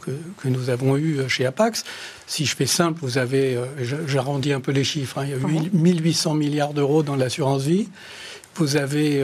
[0.00, 1.84] que, nous avons eu chez Apax.
[2.26, 3.66] Si je fais simple, vous avez, euh,
[4.06, 7.88] j'arrondis un peu les chiffres, hein, il y a 1800 milliards d'euros dans l'assurance vie.
[8.54, 9.22] Vous avez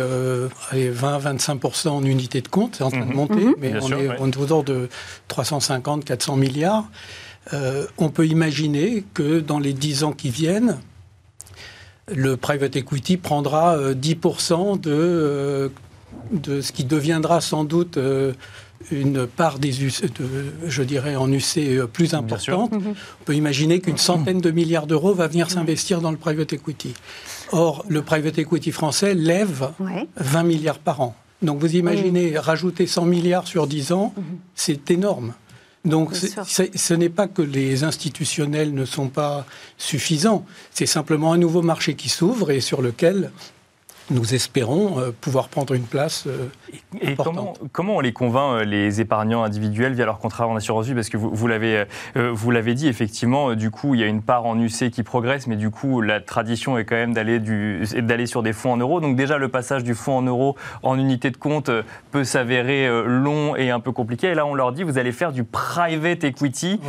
[0.72, 3.14] 20-25% euh, en unité de compte, c'est en train de mhm.
[3.14, 3.54] monter, mhm.
[3.58, 4.88] mais on, est, on, est, autour de
[5.28, 6.88] 350-400 milliards.
[7.52, 10.78] Euh, on peut imaginer que dans les 10 ans qui viennent,
[12.08, 15.70] le private equity prendra 10% de,
[16.32, 17.98] de ce qui deviendra sans doute
[18.90, 22.72] une part des je dirais en UC plus importante.
[22.74, 26.94] On peut imaginer qu'une centaine de milliards d'euros va venir s'investir dans le private equity.
[27.52, 29.70] Or, le private equity français lève
[30.16, 31.14] 20 milliards par an.
[31.42, 34.24] Donc vous imaginez, rajouter 100 milliards sur 10 ans, mhm.
[34.54, 35.34] c'est énorme.
[35.84, 41.62] Donc ce n'est pas que les institutionnels ne sont pas suffisants, c'est simplement un nouveau
[41.62, 43.30] marché qui s'ouvre et sur lequel
[44.10, 46.48] nous espérons euh, pouvoir prendre une place euh,
[47.00, 50.86] et comment, comment, on les convainc, euh, les épargnants individuels, via leur contrat en assurance
[50.86, 50.94] vie?
[50.94, 51.84] Parce que vous, vous l'avez
[52.14, 55.56] l'avez dit, effectivement, du coup, il y a une part en UC qui progresse, mais
[55.56, 59.00] du coup, la tradition est quand même d'aller d'aller sur des fonds en euros.
[59.00, 61.70] Donc déjà, le passage du fonds en euros en unité de compte
[62.10, 64.28] peut s'avérer long et un peu compliqué.
[64.28, 66.80] Et là, on leur dit, vous allez faire du private equity.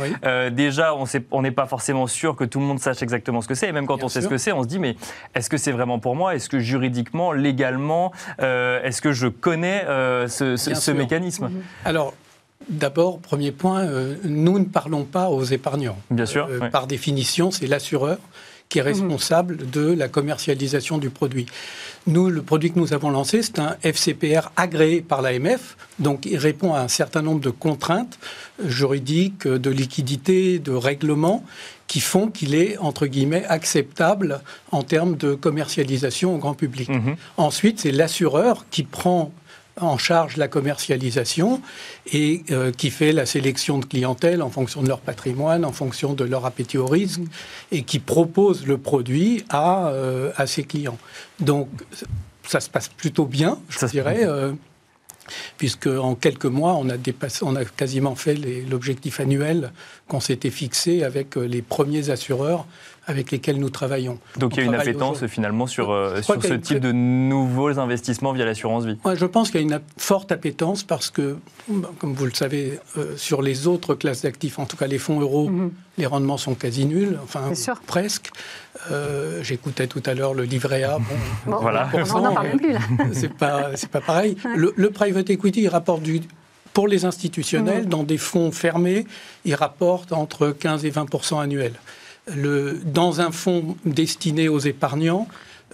[0.52, 0.94] déjà,
[1.30, 3.68] on n'est pas forcément sûr que tout le monde sache exactement ce que c'est.
[3.68, 4.96] Et même quand on sait ce que c'est, on se dit, mais
[5.34, 6.34] est-ce que c'est vraiment pour moi?
[6.34, 11.48] Est-ce que juridiquement légalement euh, Est-ce que je connais euh, ce, mécanisme?
[11.48, 11.62] Mhm.
[11.84, 12.14] Alors,
[12.68, 15.98] D'abord, premier point, euh, nous ne parlons pas aux épargnants.
[16.10, 16.48] Bien sûr.
[16.72, 18.18] Par définition, c'est l'assureur
[18.68, 18.88] qui est mhm.
[18.88, 21.46] responsable de la commercialisation du produit.
[22.06, 26.36] Nous, le produit que nous avons lancé, c'est un FCPR agréé par l'AMF, donc il
[26.36, 28.18] répond à un certain nombre de contraintes
[28.64, 31.44] juridiques, de liquidité, de règlements,
[31.86, 34.40] qui font qu'il est, entre guillemets, acceptable
[34.72, 36.88] en termes de commercialisation au grand public.
[36.88, 37.16] Mhm.
[37.36, 39.32] Ensuite, c'est l'assureur qui prend
[39.80, 41.60] en charge la commercialisation
[42.12, 46.14] et euh, qui fait la sélection de clientèle en fonction de leur patrimoine, en fonction
[46.14, 47.28] de leur appétit au risque, mhm.
[47.72, 50.98] et qui propose le produit à, euh, à ses clients.
[51.40, 51.68] Donc,
[52.46, 54.24] ça se passe plutôt bien, je dirais
[55.56, 58.34] puisque en quelques mois, on a, dépassé, on a quasiment fait
[58.68, 59.72] l'objectif annuel
[60.08, 62.66] qu'on s'était fixé avec euh, les premiers assureurs
[63.06, 64.18] avec lesquels nous travaillons.
[64.36, 68.32] Donc il y a une appétence finalement sur, euh, sur ce type de nouveaux investissements
[68.32, 71.36] via l'assurance vie Je pense qu'il y a une forte appétence parce que,
[71.98, 75.20] comme vous le savez, euh, sur les autres classes d'actifs, en tout cas les fonds
[75.20, 75.70] euros, mhm.
[75.98, 77.52] les rendements sont quasi nuls, enfin
[77.86, 78.30] presque.
[78.90, 80.98] Euh, j'écoutais tout à l'heure le livret A.
[80.98, 81.88] Bon, voilà.
[82.14, 82.80] on n'en parle plus là.
[83.12, 84.36] C'est pas, pas pareil.
[84.56, 86.22] Le, private equity, il rapporte du,
[86.72, 87.88] pour les institutionnels, mhm.
[87.88, 89.06] dans des fonds fermés,
[89.44, 91.74] il rapporte entre 15 et 20% annuels
[92.34, 95.28] le, dans un fonds destiné aux épargnants,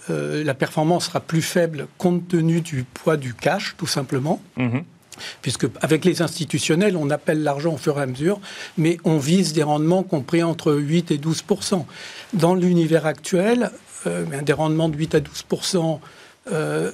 [0.09, 4.41] euh, la performance sera plus faible compte tenu du poids du cash, tout simplement.
[4.57, 4.83] Mhm.
[5.43, 8.39] Puisque avec les institutionnels, on appelle l'argent au fur et à mesure,
[8.77, 11.43] mais on vise des rendements compris entre 8 et 12
[12.33, 13.71] Dans l'univers actuel,
[14.07, 15.99] euh, des rendements de 8 à 12%
[16.51, 16.91] euh,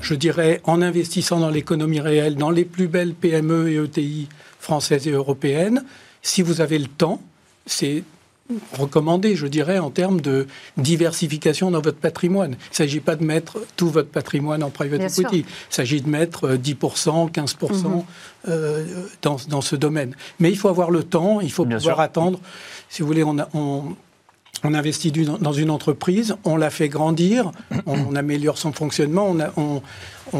[0.00, 4.28] je dirais, en investissant dans l'économie réelle, dans les plus belles PME et ETI
[4.58, 5.84] françaises et européennes,
[6.22, 7.22] si vous avez le temps,
[7.66, 8.02] c'est
[8.72, 10.46] recommandé, je dirais, en termes de
[10.76, 12.52] diversification dans votre patrimoine.
[12.52, 15.44] Il ne s'agit pas de mettre tout votre patrimoine en private equity.
[15.46, 18.02] Il s'agit de mettre 10%, 15% mhm.
[18.48, 18.84] euh,
[19.22, 20.14] dans, dans, ce domaine.
[20.40, 22.40] Mais il faut avoir le temps, il faut pouvoir attendre.
[22.88, 23.96] Si vous voulez, on, a, on,
[24.64, 27.52] on investit dans une entreprise, on la fait grandir,
[27.86, 29.82] on, améliore son fonctionnement, on, on,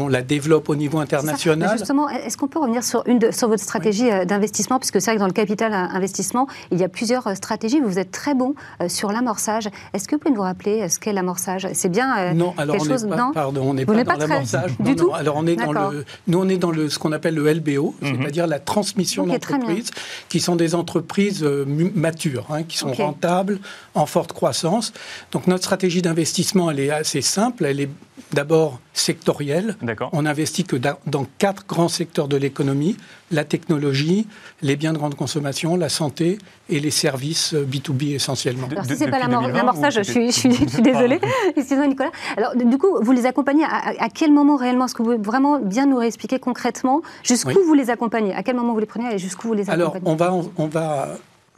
[0.09, 1.77] la développe au niveau international.
[1.77, 5.15] Justement, est-ce qu'on peut revenir sur, une sur votre stratégie euh, d'investissement Puisque c'est vrai
[5.15, 7.79] que dans le capital investissement, il y a plusieurs euh, stratégies.
[7.79, 9.69] Vous êtes très bon euh, sur l'amorçage.
[9.93, 11.67] Est-ce que vous pouvez nous rappeler ce qu'est l'amorçage?
[11.73, 13.07] C'est bien non, alors quelque chose?
[13.07, 14.71] pas, Pardon, on n'est pas dans l'amorçage.
[14.79, 15.11] Du tout?
[15.13, 17.95] alors on est dans le, nous, on est dans le, ce qu'on appelle le LBO,
[18.01, 18.17] mhm.
[18.19, 19.91] c'est-à-dire la transmission d'entreprises,
[20.27, 23.59] qui sont des entreprises matures, hein, qui sont rentables,
[23.95, 24.93] en forte croissance.
[25.31, 27.65] Donc notre stratégie d'investissement, elle est assez simple.
[27.65, 27.89] Elle est
[28.33, 29.75] d'abord sectorielle.
[30.11, 32.97] On investit que dans quatre grands secteurs de l'économie
[33.31, 34.27] la technologie,
[34.61, 38.67] les biens de grande consommation, la santé et les services B2B euh, essentiellement.
[38.69, 41.19] Alors, si ce n'est pas l'amorçage, je, suis, je, suis, je suis désolée.
[41.55, 42.11] Excusez-moi, Nicolas.
[42.37, 44.85] Alors, du coup, vous les accompagnez à, quel moment réellement?
[44.85, 48.33] Est-ce que vous pouvez vraiment bien nous réexpliquer concrètement jusqu'où vous les accompagnez?
[48.33, 49.83] À quel moment vous les prenez et jusqu'où vous les accompagnez?
[49.83, 51.09] Alors, on va, on va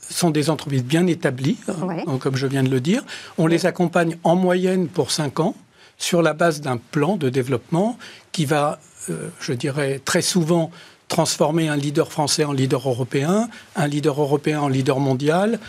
[0.09, 3.03] sont des entreprises bien établies, hein, comme je viens de le dire.
[3.37, 5.55] On les accompagne en moyenne pour 5 ans
[6.01, 7.97] sur la base d'un plan de développement
[8.31, 8.79] qui va,
[9.09, 10.71] euh, je dirais, très souvent
[11.07, 15.59] transformer un leader français en leader européen, un leader européen en leader mondial,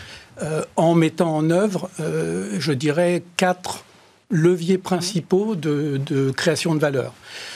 [0.41, 3.85] euh, en mettant en œuvre, euh, je dirais, quatre
[4.31, 7.13] leviers principaux de, création de valeur.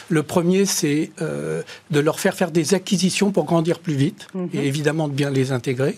[0.09, 4.49] Le premier, c'est de leur faire faire des acquisitions pour grandir plus vite mhm.
[4.53, 5.97] et évidemment de bien les intégrer.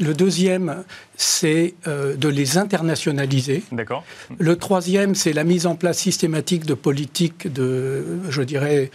[0.00, 0.84] Le deuxième,
[1.16, 3.62] c'est euh, de les internationaliser.
[3.70, 4.02] D'accord.
[4.38, 8.90] Le troisième, c'est la mise en place systématique de politiques de, je dirais,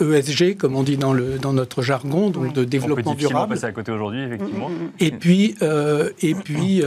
[0.00, 3.14] ESG, euh, e comme on dit dans, le, dans notre jargon, donc de développement on
[3.14, 3.54] peut durable.
[3.54, 4.70] passer à côté aujourd'hui, effectivement.
[5.00, 6.82] Et puis, euh, et puis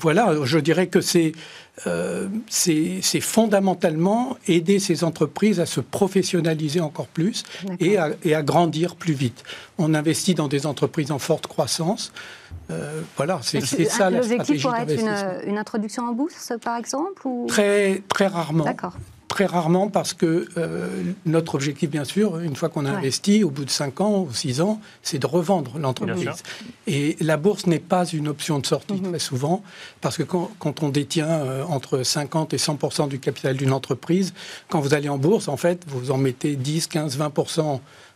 [0.00, 1.32] voilà, je dirais que c'est
[1.86, 7.44] euh, c'est c'est fondamentalement aider ces entreprises à se professionnaliser encore plus
[7.78, 9.44] et à, et à grandir plus vite.
[9.78, 12.12] On investit dans des entreprises en forte croissance.
[12.70, 15.42] Euh, voilà, c'est ça la L'objectif stratégie pourrait être d'investissement.
[15.44, 17.46] une, une introduction en bourse, par exemple ou...
[17.48, 18.64] Très, très rarement.
[18.64, 18.94] D'accord.
[19.28, 20.88] Très rarement parce que euh,
[21.26, 22.96] notre objectif, bien sûr, une fois qu'on a Ouais.
[22.96, 26.30] investi, au bout de 5 ans ou 6 ans, c'est de revendre l'entreprise.
[26.86, 29.10] Et la bourse n'est pas une option de sortie Mhm.
[29.10, 29.62] très souvent,
[30.00, 34.32] parce que quand, quand on détient euh, entre 50 et 100 du capital d'une entreprise,
[34.70, 37.30] quand vous allez en bourse, en fait, vous en mettez 10, 15, 20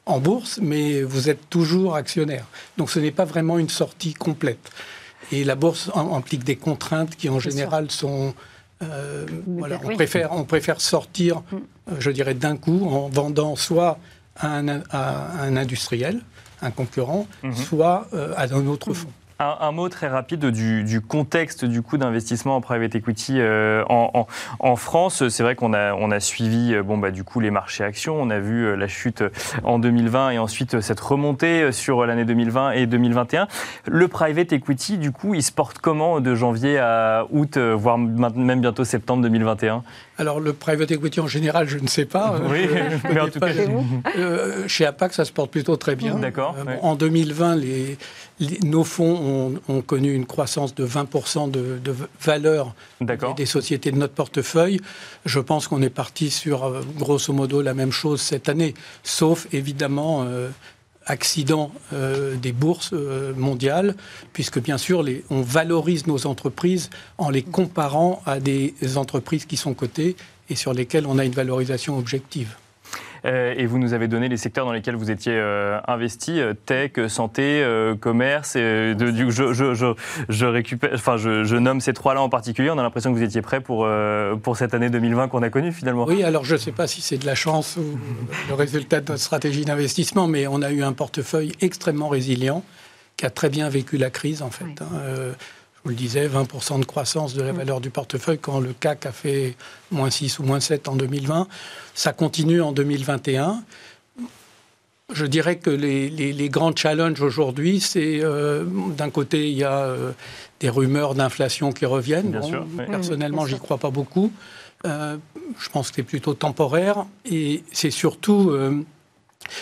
[0.07, 2.44] en bourse, mais vous êtes toujours actionnaire.
[2.76, 4.70] Donc ce n'est pas vraiment une sortie complète.
[5.30, 7.50] Et la bourse im- implique des contraintes qui, en sûr.
[7.50, 8.34] général, sont...
[8.82, 9.94] euh, voilà, on, oui.
[9.94, 11.57] préfère, on préfère sortir, Mm.
[11.92, 13.98] euh, je dirais, d'un coup, en vendant soit
[14.36, 16.20] à un, à un industriel,
[16.62, 17.55] un concurrent, Mhm.
[17.57, 19.09] soit euh, à un autre fonds.
[19.43, 23.82] Un, un mot très rapide du, du contexte du coup d'investissement en private equity euh,
[23.88, 24.26] en, en-
[24.61, 25.28] en France.
[25.28, 28.14] C'est vrai qu'on a, on a suivi euh, bon, bah, du coup, les marchés actions.
[28.20, 29.24] On a vu euh, la chute
[29.64, 33.49] en 2020 et ensuite cette remontée sur l'année 2020 et 2021.
[33.88, 38.61] Le private equity, du coup, il se porte comment de janvier à août, voire même
[38.61, 39.82] bientôt septembre 2021
[40.18, 42.34] Alors, le private equity en général, je ne sais pas.
[42.49, 43.62] Oui, je- je mais en tout pas cas,
[44.18, 46.14] Euh, chez APAC, ça se porte plutôt très bien.
[46.16, 46.78] D'accord, Euh, ouais.
[46.82, 47.99] En 2020, les, les-
[48.62, 52.74] nos fonds ont, ont connu une croissance de 20% de, de valeur
[53.34, 54.80] des sociétés de notre portefeuille.
[55.26, 59.47] Je pense qu'on est parti sur, euh, grosso modo, la même chose cette année, sauf
[59.53, 60.49] évidemment euh,
[61.07, 63.97] accident euh, des bourses euh, mondiales,
[64.32, 69.57] puisque bien sûr, les- on valorise nos entreprises en les comparant à des entreprises qui
[69.57, 70.16] sont cotées
[70.49, 72.57] et sur lesquelles on a une valorisation objective.
[73.24, 76.54] Euh, et vous nous avez donné les secteurs dans lesquels vous étiez euh, investi euh,
[76.54, 78.56] tech, santé, euh, commerce.
[78.56, 79.86] Et, de, du, je, je, je,
[80.28, 82.70] je récupère, enfin, je, je nomme ces trois-là en particulier.
[82.70, 85.50] On a l'impression que vous étiez prêt pour, euh, pour cette année 2020 qu'on a
[85.50, 86.04] connue finalement.
[86.04, 87.98] Oui, alors je ne sais pas si c'est de la chance ou
[88.48, 92.64] le résultat de notre stratégie d'investissement, mais on a eu un portefeuille extrêmement résilient
[93.16, 94.64] qui a très bien vécu la crise en fait.
[94.64, 94.74] Oui.
[94.80, 94.86] hein.
[95.04, 95.32] Euh,
[95.85, 99.12] vous le disais, 20% de croissance de la valeur du portefeuille quand le CAC a
[99.12, 99.57] fait
[99.91, 101.49] moins 6 ou moins 7 en 2020.
[101.95, 103.62] Ça continue en 2021.
[105.12, 108.64] Je dirais que les, les- les grands challenges aujourd'hui, c'est euh,
[108.97, 110.12] d'un côté, il y a euh,
[110.61, 112.30] des rumeurs d'inflation qui reviennent.
[112.30, 112.85] Bien sûr, oui.
[112.87, 114.33] Personnellement, j'y crois pas beaucoup.
[114.87, 115.16] Euh,
[115.59, 117.05] je pense que c'est plutôt temporaire.
[117.30, 118.83] Et c'est surtout, euh,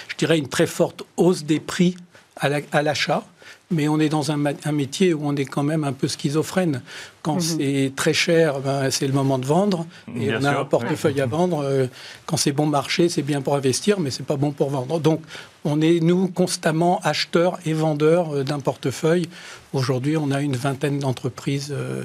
[0.08, 1.96] je dirais, une très forte hausse des prix
[2.40, 3.24] à la- à l'achat.
[3.72, 4.36] mais on est dans un,
[4.72, 6.82] métier où on est quand même un peu schizophrène.
[7.22, 7.40] Quand Mhm.
[7.40, 9.86] c'est très cher, ben, c'est le moment de vendre.
[10.16, 11.60] Et Bien on a sûr, un portefeuille à vendre.
[11.64, 11.86] Euh,
[12.26, 14.98] Quand c'est bon marché, c'est bien pour investir, mais c'est pas bon pour vendre.
[14.98, 15.20] Donc,
[15.64, 19.28] on est, nous, constamment acheteurs et vendeurs euh, d'un portefeuille.
[19.72, 22.02] Aujourd'hui, on a une vingtaine d'entreprises, euh,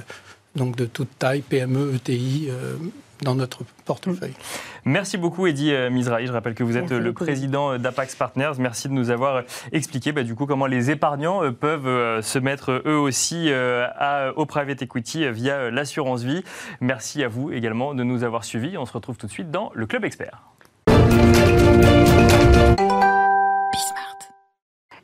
[0.55, 2.75] donc de toute taille, PME, ETI, euh,
[3.21, 4.33] dans notre portefeuille.
[4.83, 6.27] Merci beaucoup, Eddy euh, Mizrahi.
[6.27, 7.23] Je rappelle que vous êtes Merci le beaucoup.
[7.25, 8.51] président euh, d'Apax Partners.
[8.59, 9.41] Merci de nous avoir euh,
[9.71, 14.81] expliqué bah, du coup comment les épargnants peuvent se mettre eux aussi à- au private
[14.81, 16.43] equity via l'assurance vie.
[16.81, 18.77] Merci à vous également de nous avoir suivis.
[18.77, 20.41] On se retrouve tout de suite dans le Club Expert.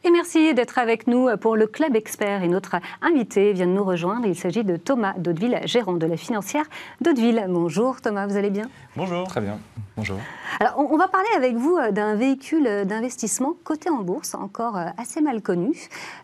[0.04, 2.42] Et merci d'être avec nous pour le Club Expert.
[2.42, 4.26] Et notre invité vient de nous rejoindre.
[4.26, 6.66] Il s'agit de Thomas Daudeville, gérant de la financière
[7.02, 7.46] Daudeville.
[7.48, 8.68] Bonjour Thomas, vous allez bien?
[8.96, 9.28] Bonjour.
[9.28, 9.60] Très bien.
[9.96, 10.18] Bonjour.
[10.60, 14.34] Alors, on, on va parler avec vous euh, d'un véhicule euh, d'investissement coté en bourse,
[14.34, 15.78] encore euh, assez mal connu,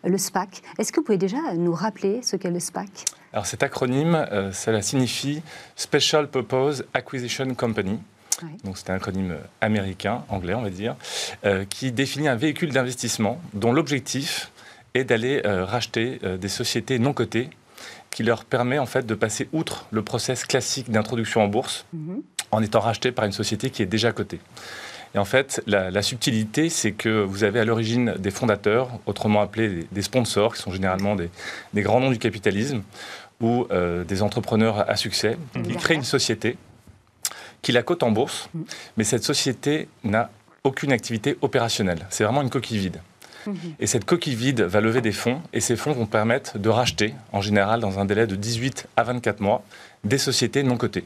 [0.03, 0.63] le SPAC.
[0.79, 4.51] Est-ce que vous pouvez déjà nous rappeler ce qu'est le SPAC Alors cet acronyme, euh,
[4.53, 5.43] cela signifie
[5.75, 7.99] Special Purpose Acquisition Company.
[8.43, 8.49] Oui.
[8.63, 10.95] Donc c'est un acronyme euh, américain, anglais on va dire,
[11.45, 14.51] euh, qui définit un véhicule d'investissement dont l'objectif
[14.93, 17.49] est d'aller euh, racheter euh, des sociétés non cotées
[18.11, 22.21] qui leur permet en fait de passer outre le process classique d'introduction en bourse Mhm.
[22.51, 24.39] en étant racheté par une société qui est déjà cotée.
[25.15, 29.41] Et en fait, la, la subtilité, c'est que vous avez à l'origine des fondateurs, autrement
[29.41, 31.29] appelés des, des sponsors, qui sont généralement des,
[31.73, 32.81] des grands noms du capitalisme,
[33.39, 36.57] ou euh, des entrepreneurs à succès, qui créent une société,
[37.61, 38.65] qui la cote en bourse, Mhm.
[38.97, 40.29] mais cette société n'a
[40.63, 42.05] aucune activité opérationnelle.
[42.09, 43.01] C'est vraiment une coquille vide.
[43.45, 43.55] Mhm.
[43.79, 47.13] Et cette coquille vide va lever des fonds, et ces fonds vont permettre de racheter,
[47.31, 49.63] en général dans un délai de 18 à 24 mois,
[50.03, 51.05] des sociétés non cotées.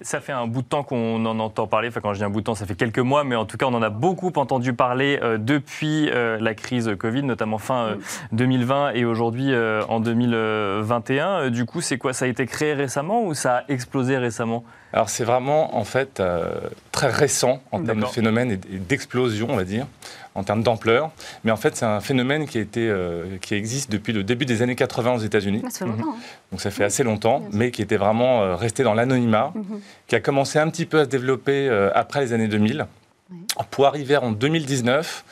[0.00, 1.88] Ça fait un bout de temps qu'on en entend parler.
[1.88, 3.56] Enfin, quand je dis un bout de temps, ça fait quelques mois, mais en tout
[3.56, 7.86] cas, on en a beaucoup entendu parler euh, depuis euh, la crise Covid, notamment fin
[7.86, 7.96] euh,
[8.32, 11.28] 2020 et aujourd'hui euh, en 2021.
[11.44, 12.12] Euh, Du coup, c'est quoi?
[12.12, 14.64] Ça a été créé récemment ou ça a explosé récemment?
[14.94, 16.54] Alors c'est vraiment en fait euh,
[16.92, 19.86] très récent en termes de phénomène et d'explosion, on va dire,
[20.36, 21.10] en termes d'ampleur.
[21.42, 24.46] Mais en fait c'est un phénomène qui, a été, euh, qui existe depuis le début
[24.46, 25.62] des années 80 aux États-Unis.
[25.66, 26.10] Ah, Ça fait longtemps.
[26.16, 26.20] hein.
[26.52, 29.80] Donc ça fait assez longtemps, mais qui était vraiment euh, resté dans l'anonymat, Mhm.
[30.06, 32.86] qui a commencé un petit peu à se développer euh, après les années 2000,
[33.72, 35.24] pour arriver en 2019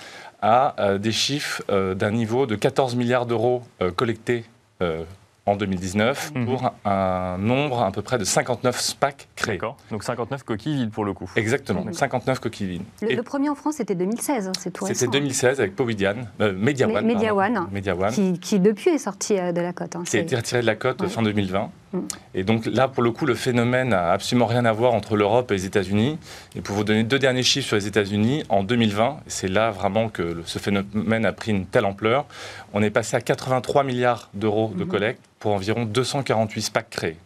[0.43, 4.45] à euh, des chiffres euh, d'un niveau de 14 milliards d'euros euh, collectés
[4.83, 5.05] euh,
[5.47, 6.45] en 2019 Mhm.
[6.47, 9.55] pour un, nombre à peu près de 59 SPAC créés.
[9.57, 9.77] D'accord.
[9.91, 11.29] Donc 59 coquilles vides pour le coup.
[11.37, 11.93] Exactement, Mhm.
[11.95, 12.83] 59 coquilles vides.
[13.03, 15.19] Le, Et le premier en France, c'était 2016, hein, c'est tout C'était récent, hein.
[15.19, 17.07] 2016 avec Powidian, euh, Media Me- One.
[17.07, 17.35] Media.
[17.35, 17.67] One.
[17.73, 18.13] Media One.
[18.13, 19.97] Qui, qui, depuis est sorti euh, de la cote.
[19.97, 20.03] hein.
[20.05, 21.09] qui a C'est- été retiré de la cote Ouais.
[21.09, 21.71] fin 2020.
[21.93, 21.99] Mm.
[22.35, 25.51] Et donc là, pour le coup, le phénomène n'a absolument rien à voir entre l'Europe
[25.51, 26.19] et les États-Unis.
[26.57, 30.09] Et pour vous donner deux derniers chiffres sur les États-Unis, en 2020, c'est là vraiment
[30.09, 32.27] que ce phénomène a pris une telle ampleur,
[32.73, 34.91] on est passé à 83 milliards d'euros de Mhm.
[34.91, 37.17] collecte pour environ 248 SPAC créés.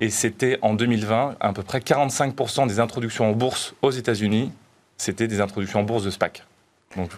[0.00, 4.50] Et c'était en 2020, à peu près 45% des introductions en bourse aux États-Unis,
[4.98, 6.42] c'était des introductions en bourse de SPAC.
[6.96, 7.10] Donc,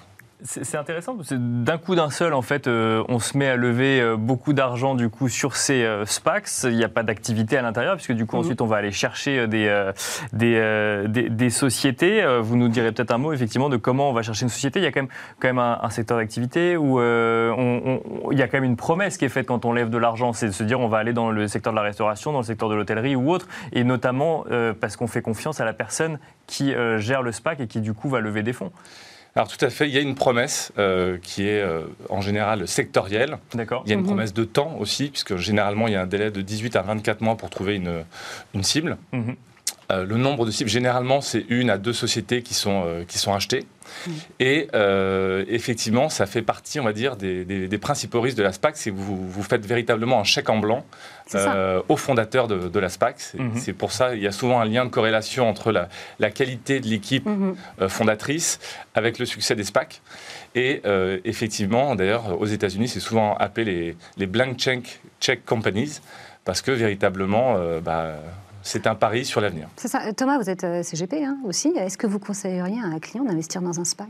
[0.45, 3.57] C'est intéressant parce que d'un coup d'un seul, en fait, euh, on se met à
[3.57, 6.63] lever euh, beaucoup d'argent du coup sur ces euh, SPACs.
[6.65, 8.43] Il n'y a pas d'activité à l'intérieur puisque du coup Mhm.
[8.43, 9.91] ensuite on va aller chercher des,
[10.33, 12.25] des, des, des sociétés.
[12.41, 14.79] Vous nous direz peut-être un mot effectivement de comment on va chercher une société.
[14.79, 15.11] Il y a quand même,
[15.41, 18.77] quand même un, un secteur d'activité où on- on- il y a quand même une
[18.77, 20.99] promesse qui est faite quand on lève de l'argent, c'est de se dire on va
[20.99, 23.83] aller dans le secteur de la restauration, dans le secteur de l'hôtellerie ou autre, et
[23.83, 24.45] notamment
[24.81, 28.09] parce qu'on fait confiance à la personne qui gère le SPAC et qui du coup
[28.09, 28.71] va lever des fonds.
[29.37, 32.67] Alors tout à fait, il y a une promesse euh, qui est euh, en général
[32.67, 33.39] sectorielle.
[33.55, 34.07] D'accord Il y a une Mhm.
[34.07, 37.21] promesse de temps aussi, puisque généralement il y a un délai de 18 à 24
[37.21, 38.05] mois pour trouver une,
[38.55, 38.97] une cible.
[39.13, 39.37] Mhm.
[39.91, 43.17] Euh, le nombre de cibles, généralement, c'est une à deux sociétés qui sont, euh, qui
[43.19, 43.65] sont achetées.
[44.39, 48.43] Et euh, effectivement, ça fait partie, on va dire, des, des- des principaux risques de
[48.43, 50.85] la SPAC, c'est que vous, vous faites véritablement un chèque en blanc
[51.35, 53.15] euh, au fondateur de, de la SPAC.
[53.19, 53.57] C'est Mhm.
[53.57, 56.81] c'est pour ça il y a souvent un lien de corrélation entre la, la qualité
[56.81, 57.57] de l'équipe Mhm.
[57.81, 58.59] euh, fondatrice
[58.95, 60.03] avec le succès des SPAC.
[60.55, 66.01] Et euh, effectivement, d'ailleurs, aux États-Unis, c'est souvent appelé les, les blank check, check companies,
[66.45, 68.17] parce que véritablement, euh, bah,
[68.69, 69.69] c'est un pari sur l'avenir.
[69.77, 70.13] C'est ça.
[70.15, 71.69] Thomas, vous êtes euh, CGP hein, aussi.
[71.77, 74.09] Est-ce que vous conseilleriez à un client d'investir dans un SPAC?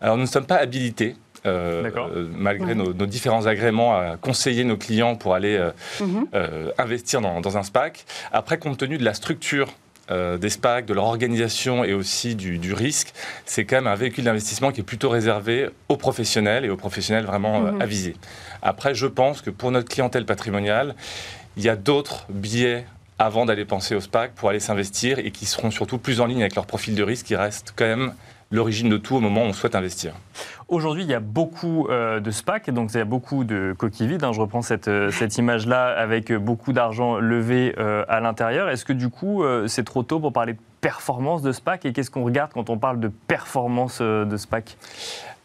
[0.00, 1.16] Alors, nous ne sommes pas habilités.
[1.44, 2.74] euh, euh, malgré Ouais.
[2.74, 5.70] nos, nos différents agréments, à conseiller nos clients pour aller euh,
[6.00, 6.26] Mhm.
[6.34, 8.04] euh, investir dans, dans un SPAC.
[8.32, 9.68] Après, compte tenu de la structure
[10.10, 13.12] euh, des SPAC, de leur organisation et aussi du, du risque,
[13.44, 17.26] c'est quand même un véhicule d'investissement qui est plutôt réservé aux professionnels et aux professionnels
[17.26, 17.82] vraiment euh, Mhm.
[17.82, 18.16] avisés.
[18.62, 20.94] Après, je pense que pour notre clientèle patrimoniale,
[21.56, 22.86] il y a d'autres biais
[23.18, 26.40] avant d'aller penser au SPAC pour aller s'investir et qui seront surtout plus en ligne
[26.40, 28.12] avec leur profil de risque qui reste quand même
[28.50, 30.12] l'origine de tout au moment où on souhaite investir.
[30.68, 34.08] Aujourd'hui, il y a beaucoup euh, de SPAC, donc il y a beaucoup de coquilles
[34.08, 34.24] vides.
[34.24, 34.32] hein.
[34.32, 38.68] Je reprends cette, euh, cette image-là avec euh, beaucoup d'argent levé à l'intérieur.
[38.68, 42.10] Est-ce que du coup, c'est trop tôt pour parler de performance de SPAC Et qu'est-ce
[42.10, 44.76] qu'on regarde quand on parle de performance de SPAC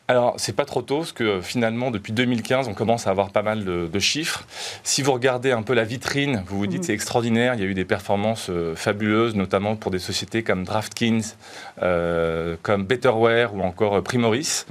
[0.08, 3.44] Alors, c'est pas trop tôt, parce que finalement, depuis 2015, on commence à avoir pas
[3.44, 4.44] mal de, de chiffres.
[4.84, 6.84] Si vous regardez un peu la vitrine, vous vous dites Mhm.
[6.88, 10.66] c'est extraordinaire, il y a eu des performances euh, fabuleuses, notamment pour des sociétés comme
[10.66, 11.34] DraftKings,
[11.82, 14.66] euh, comme Betterware ou encore euh, Primoris.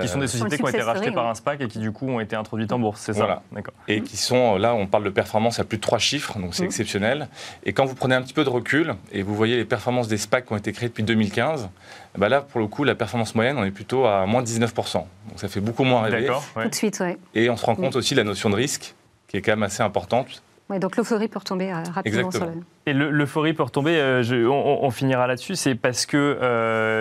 [0.00, 2.08] Qui sont des sociétés qui ont été rachetées par un SPAC et qui du coup
[2.08, 3.42] ont été introduites en bourse, c'est ça Voilà.
[3.86, 6.62] Et qui sont, là, on parle de performances à plus de trois chiffres, donc c'est
[6.62, 6.66] Mhm.
[6.68, 7.28] exceptionnel.
[7.64, 10.18] Et quand vous prenez un petit peu de recul et vous voyez les performances des
[10.18, 11.68] SPAC qui ont été créées depuis 2015,
[12.16, 14.46] eh ben là, pour le coup, la performance moyenne, on est plutôt à moins de
[14.58, 14.94] 19%.
[14.94, 16.22] Donc ça fait beaucoup moins rêver.
[16.22, 16.44] D'accord.
[16.56, 16.64] ouais.
[16.64, 17.16] Tout de suite, oui.
[17.34, 18.94] Et on se rend compte aussi de la notion de risque,
[19.28, 20.42] qui est quand même assez importante.
[20.70, 22.52] Ouais, donc l'euphorie peut retomber euh, rapidement sur le...
[22.86, 26.18] Et le- l'euphorie peut retomber, euh, je- on, on finira là-dessus, c'est parce qu'il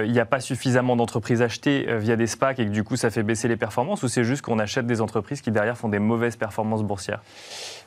[0.08, 3.10] n'y a pas suffisamment d'entreprises achetées euh, via des SPAC et que du coup ça
[3.10, 6.00] fait baisser les performances ou c'est juste qu'on achète des entreprises qui derrière font des
[6.00, 7.20] mauvaises performances boursières?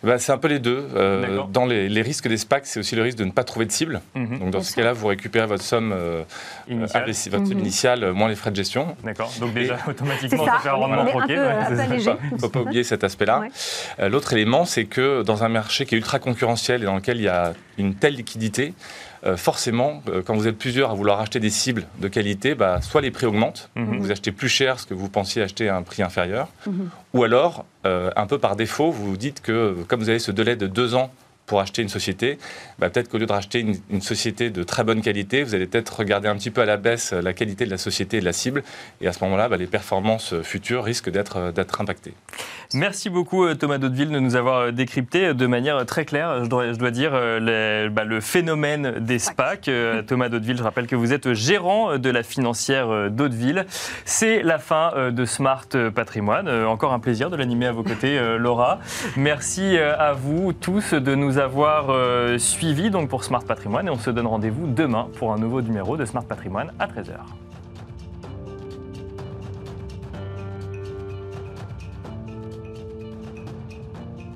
[0.03, 0.86] Bah, c'est un peu les deux.
[0.94, 1.49] Euh, D'accord.
[1.49, 3.72] dans les, les risques des SPAC, c'est aussi le risque de ne pas trouver de
[3.72, 4.03] cible.
[4.14, 4.28] Mhm.
[4.40, 6.22] Donc dans Bien ce cas-là, vous récupérez votre somme euh,
[6.68, 7.59] votre Mhm.
[7.59, 8.94] initiale, euh, moins les frais de gestion.
[9.05, 9.32] D'accord.
[9.40, 11.34] Donc déjà automatiquement ça, ça fait un rendement croqué.
[11.38, 11.53] euh.
[11.70, 13.40] Il ne faut pas oublier cet aspect-là.
[13.40, 13.49] Ouais.
[14.01, 17.16] Euh, L'autre élément, c'est que dans un marché qui est ultra concurrentiel et dans lequel
[17.16, 18.74] il y a une telle liquidité,
[19.24, 22.81] euh, forcément, euh, quand vous êtes plusieurs à vouloir acheter des cibles de qualité, bah,
[22.81, 23.99] soit les prix augmentent, Mhm.
[24.01, 26.89] vous achetez plus cher ce que vous pensiez acheter à un prix inférieur, Mhm.
[27.14, 30.31] ou alors, euh, un peu par défaut, vous vous dites que comme vous avez ce
[30.33, 31.11] délai de deux ans
[31.47, 32.38] pour acheter une société,
[32.78, 35.66] bah, peut-être qu'au lieu de racheter une, une société de très bonne qualité, vous allez
[35.66, 38.20] peut-être regarder un petit peu à la baisse euh, la qualité de la société et
[38.20, 38.62] de la cible,
[39.01, 42.14] et à ce moment-là, bah, les performances futures risquent d'être euh, d'être impactées.
[42.74, 46.72] Merci beaucoup euh, Thomas Daudeville de nous avoir décrypté de manière très claire, je dois,
[46.72, 49.70] je dois dire, les- bah, le phénomène des SPAC.
[50.07, 53.66] Thomas Daudeville, je rappelle que vous êtes gérant de la financière Daudeville.
[54.05, 56.49] C'est la fin de Smart Patrimoine.
[56.49, 58.80] Encore un plaisir de l'animer à vos côtés, Laura.
[59.16, 63.91] Merci à vous tous de nous nous avoir euh, suivis donc pour Smart Patrimoine et
[63.91, 67.45] on se donne rendez-vous demain pour un nouveau numéro de Smart Patrimoine à 13h.